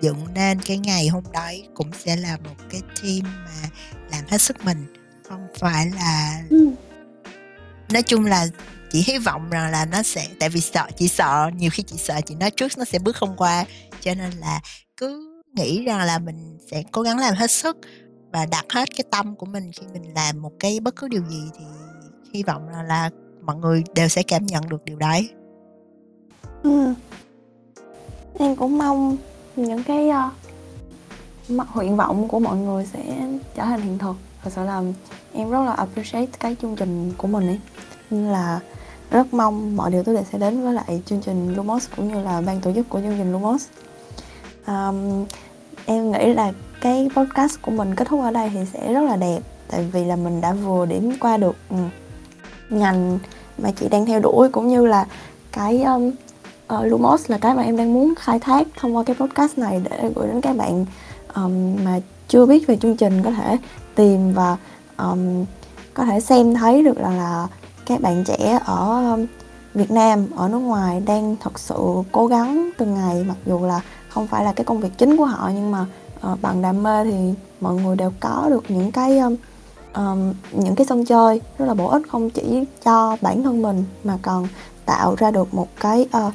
[0.00, 3.68] dựng nên cái ngày hôm đấy cũng sẽ là một cái team mà
[4.10, 4.86] làm hết sức mình
[5.28, 6.70] không phải là ừ.
[7.92, 8.46] nói chung là
[8.90, 11.96] chị hy vọng rằng là nó sẽ tại vì sợ chị sợ nhiều khi chị
[11.98, 13.64] sợ chị nói trước nó sẽ bước không qua
[14.00, 14.60] cho nên là
[14.96, 17.76] cứ nghĩ rằng là mình sẽ cố gắng làm hết sức
[18.32, 21.22] và đặt hết cái tâm của mình khi mình làm một cái bất cứ điều
[21.30, 21.64] gì thì
[22.34, 23.10] hy vọng là, là
[23.48, 25.30] mọi người đều sẽ cảm nhận được điều đấy.
[26.62, 26.94] Ừ.
[28.38, 29.16] em cũng mong
[29.56, 30.10] những cái
[31.48, 34.16] uh, nguyện vọng của mọi người sẽ trở thành hiện thực.
[34.42, 34.82] Thật sự là
[35.32, 37.60] em rất là appreciate cái chương trình của mình ấy.
[38.10, 38.60] Nên là
[39.10, 42.22] rất mong mọi điều tốt đẹp sẽ đến với lại chương trình Lumos cũng như
[42.22, 43.66] là ban tổ chức của chương trình Lumos.
[44.66, 45.26] Um,
[45.86, 49.16] em nghĩ là cái podcast của mình kết thúc ở đây thì sẽ rất là
[49.16, 49.40] đẹp.
[49.68, 51.76] Tại vì là mình đã vừa điểm qua được ừ,
[52.70, 53.18] ngành
[53.58, 55.06] mà chị đang theo đuổi cũng như là
[55.52, 56.10] cái um,
[56.74, 59.80] uh, Lumos là cái mà em đang muốn khai thác thông qua cái podcast này
[59.90, 60.86] để gửi đến các bạn
[61.34, 63.58] um, mà chưa biết về chương trình có thể
[63.94, 64.56] tìm và
[64.96, 65.44] um,
[65.94, 67.48] có thể xem thấy được là là
[67.86, 69.26] các bạn trẻ ở um,
[69.74, 71.76] Việt Nam ở nước ngoài đang thật sự
[72.12, 75.24] cố gắng từng ngày mặc dù là không phải là cái công việc chính của
[75.24, 75.86] họ nhưng mà
[76.20, 79.36] ờ, uh, bằng đam mê thì mọi người đều có được những cái um,
[79.98, 83.84] um, những cái sân chơi rất là bổ ích không chỉ cho bản thân mình
[84.04, 84.48] mà còn
[84.84, 86.32] tạo ra được một cái uh,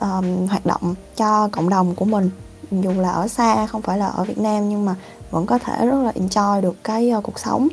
[0.00, 2.30] um, hoạt động cho cộng đồng của mình.
[2.70, 4.94] Dù là ở xa không phải là ở Việt Nam nhưng mà
[5.30, 7.68] vẫn có thể rất là enjoy được cái uh, cuộc sống.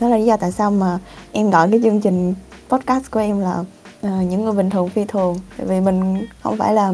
[0.00, 0.98] Đó là lý do tại sao mà
[1.32, 2.34] em gọi cái chương trình
[2.68, 3.66] podcast của em là uh,
[4.02, 5.36] những người bình thường phi thường.
[5.56, 6.92] Tại vì mình không phải là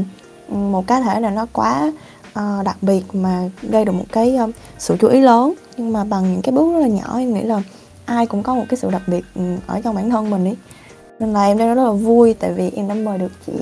[0.49, 1.93] một cá thể nào nó quá
[2.39, 5.55] uh, đặc biệt mà gây được một cái uh, sự chú ý lớn.
[5.77, 7.63] Nhưng mà bằng những cái bước rất là nhỏ em nghĩ là
[8.05, 10.57] ai cũng có một cái sự đặc biệt ừ, ở trong bản thân mình ấy.
[11.19, 13.53] Nên là em đang rất là vui tại vì em đã mời được chị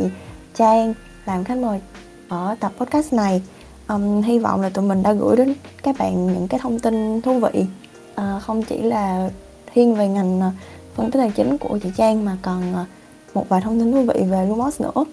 [0.55, 0.95] Trang
[1.27, 1.81] làm khách mời
[2.29, 3.43] ở tập podcast này.
[3.89, 7.23] Um, hy vọng là tụi mình đã gửi đến các bạn những cái thông tin
[7.23, 7.67] thú vị.
[8.13, 9.31] Uh, không chỉ là
[9.75, 10.53] thiên về ngành uh,
[10.95, 12.87] phân tích tài chính của chị Trang mà còn uh,
[13.35, 15.05] một vài thông tin thú vị về Lumos nữa.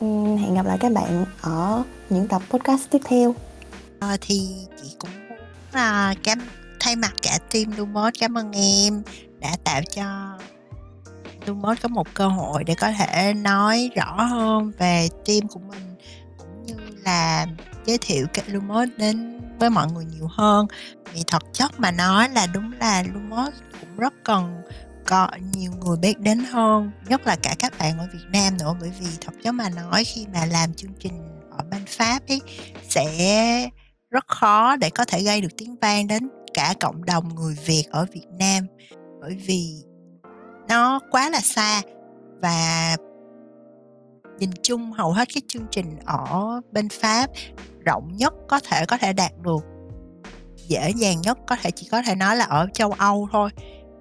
[0.00, 3.34] Um, hẹn gặp lại các bạn ở những tập podcast tiếp theo.
[4.00, 5.38] À, thì chị cũng muốn
[5.68, 6.38] uh, cảm
[6.80, 9.02] thay mặt cả team Lumos cảm ơn em
[9.40, 10.38] đã tạo cho
[11.46, 15.96] Lumos có một cơ hội để có thể nói rõ hơn về team của mình
[16.38, 17.46] cũng như là
[17.86, 20.66] giới thiệu cái Lumos đến với mọi người nhiều hơn.
[21.12, 24.62] Vì thật chất mà nói là đúng là Lumos cũng rất cần
[25.06, 28.76] có nhiều người biết đến hơn nhất là cả các bạn ở Việt Nam nữa.
[28.80, 31.29] Bởi vì thật chất mà nói khi mà làm chương trình
[31.60, 32.40] ở bên Pháp ấy,
[32.88, 33.68] sẽ
[34.10, 37.84] rất khó để có thể gây được tiếng vang đến cả cộng đồng người Việt
[37.90, 38.66] ở Việt Nam.
[39.20, 39.74] Bởi vì
[40.68, 41.82] nó quá là xa
[42.42, 42.96] và
[44.38, 47.30] nhìn chung hầu hết các chương trình ở bên Pháp
[47.86, 49.64] rộng nhất có thể có thể đạt được,
[50.56, 53.50] dễ dàng nhất có thể, chỉ có thể nói là ở châu Âu thôi.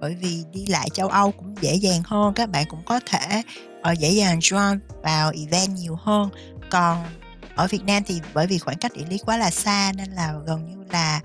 [0.01, 3.41] Bởi vì đi lại châu Âu cũng dễ dàng hơn, các bạn cũng có thể
[3.81, 6.29] ở dễ dàng join vào event nhiều hơn.
[6.71, 6.97] Còn
[7.59, 10.33] ở Việt Nam thì bởi vì khoảng cách địa lý quá là xa nên là
[10.47, 11.21] gần như là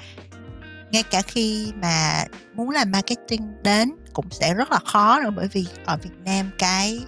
[0.91, 2.24] ngay cả khi mà
[2.55, 5.30] muốn làm marketing đến cũng sẽ rất là khó nữa.
[5.37, 7.01] Bởi vì ở Việt Nam cái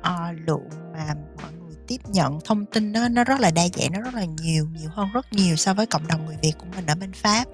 [0.00, 3.92] uh, lượng mà mọi người tiếp nhận thông tin nó nó rất là đa dạng
[3.92, 6.66] nó rất là nhiều nhiều hơn rất nhiều so với cộng đồng người Việt của
[6.76, 7.44] mình ở bên Pháp.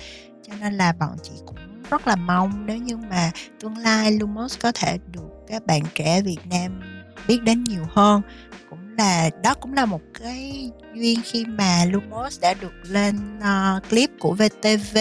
[0.49, 1.57] Cho nên là bọn chị cũng
[1.91, 6.23] rất là mong nếu như mà tương lai Lumos có thể được các bạn trẻ
[6.23, 6.81] Việt Nam
[7.29, 8.23] biết đến nhiều hơn
[8.71, 13.89] cũng là đó cũng là một cái duyên khi mà Lumos đã được lên uh,
[13.91, 14.99] clip của VTV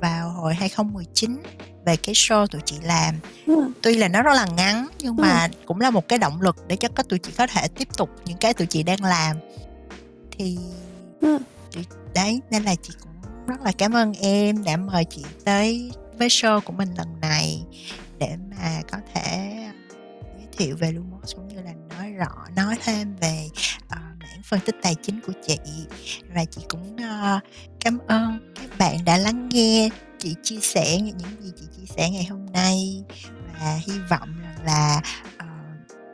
[0.00, 1.42] vào hồi 2019
[1.86, 3.14] về cái show tụi chị làm
[3.46, 3.70] ừ.
[3.82, 5.58] tuy là nó rất là ngắn nhưng mà ừ.
[5.66, 8.10] cũng là một cái động lực để cho các tụi chị có thể tiếp tục
[8.24, 9.36] những cái tụi chị đang làm
[10.30, 10.58] thì
[11.20, 11.38] ừ.
[12.14, 13.12] đấy nên là chị cũng
[13.46, 17.62] rất là cảm ơn em đã mời chị tới với show của mình lần này
[18.18, 19.56] để mà có thể
[20.36, 21.55] giới thiệu về Lumos cũng như
[22.16, 25.58] rõ nói thêm về uh, mảng phân tích tài chính của chị.
[26.34, 27.42] Và chị cũng uh,
[27.80, 29.88] cảm ơn các bạn đã lắng nghe
[30.18, 33.04] chị chia sẻ những gì chị chia sẻ ngày hôm nay.
[33.60, 35.00] Và hy vọng rằng là
[35.36, 35.46] uh,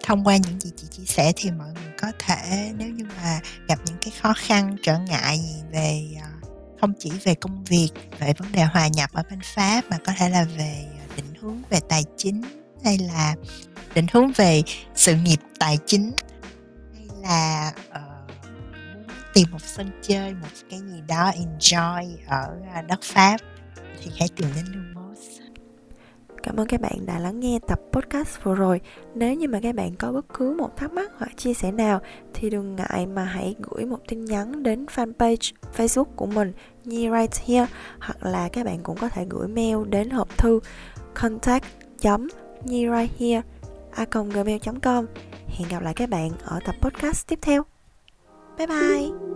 [0.04, 3.40] thông qua những gì chị chia sẻ thì mọi người có thể nếu như mà
[3.68, 6.48] gặp những cái khó khăn trở ngại gì về uh,
[6.80, 10.12] không chỉ về công việc về vấn đề hòa nhập ở bên pháp mà có
[10.18, 10.84] thể là về
[11.16, 13.34] định hướng về tài chính hay là
[13.94, 14.62] định hướng về
[14.94, 16.12] sự nghiệp tài chính
[16.94, 18.12] hay là uh,
[19.34, 23.36] tìm một sân chơi một cái gì đó enjoy ở à, đất pháp
[24.02, 25.18] thì hãy tìm đến Lumos.
[26.42, 28.80] Cảm ơn các bạn đã lắng nghe tập podcast vừa rồi.
[29.14, 32.00] Nếu như mà các bạn có bất cứ một thắc mắc hoặc chia sẻ nào
[32.34, 36.52] thì đừng ngại mà hãy gửi một tin nhắn đến fanpage Facebook của mình
[36.84, 37.66] Nhi Right Here
[38.00, 40.60] hoặc là các bạn cũng có thể gửi mail đến hộp thư
[41.14, 41.64] contact
[42.64, 42.86] nhi
[43.90, 45.06] a gmail.com
[45.48, 47.62] hẹn gặp lại các bạn ở tập podcast tiếp theo
[48.58, 49.32] bye bye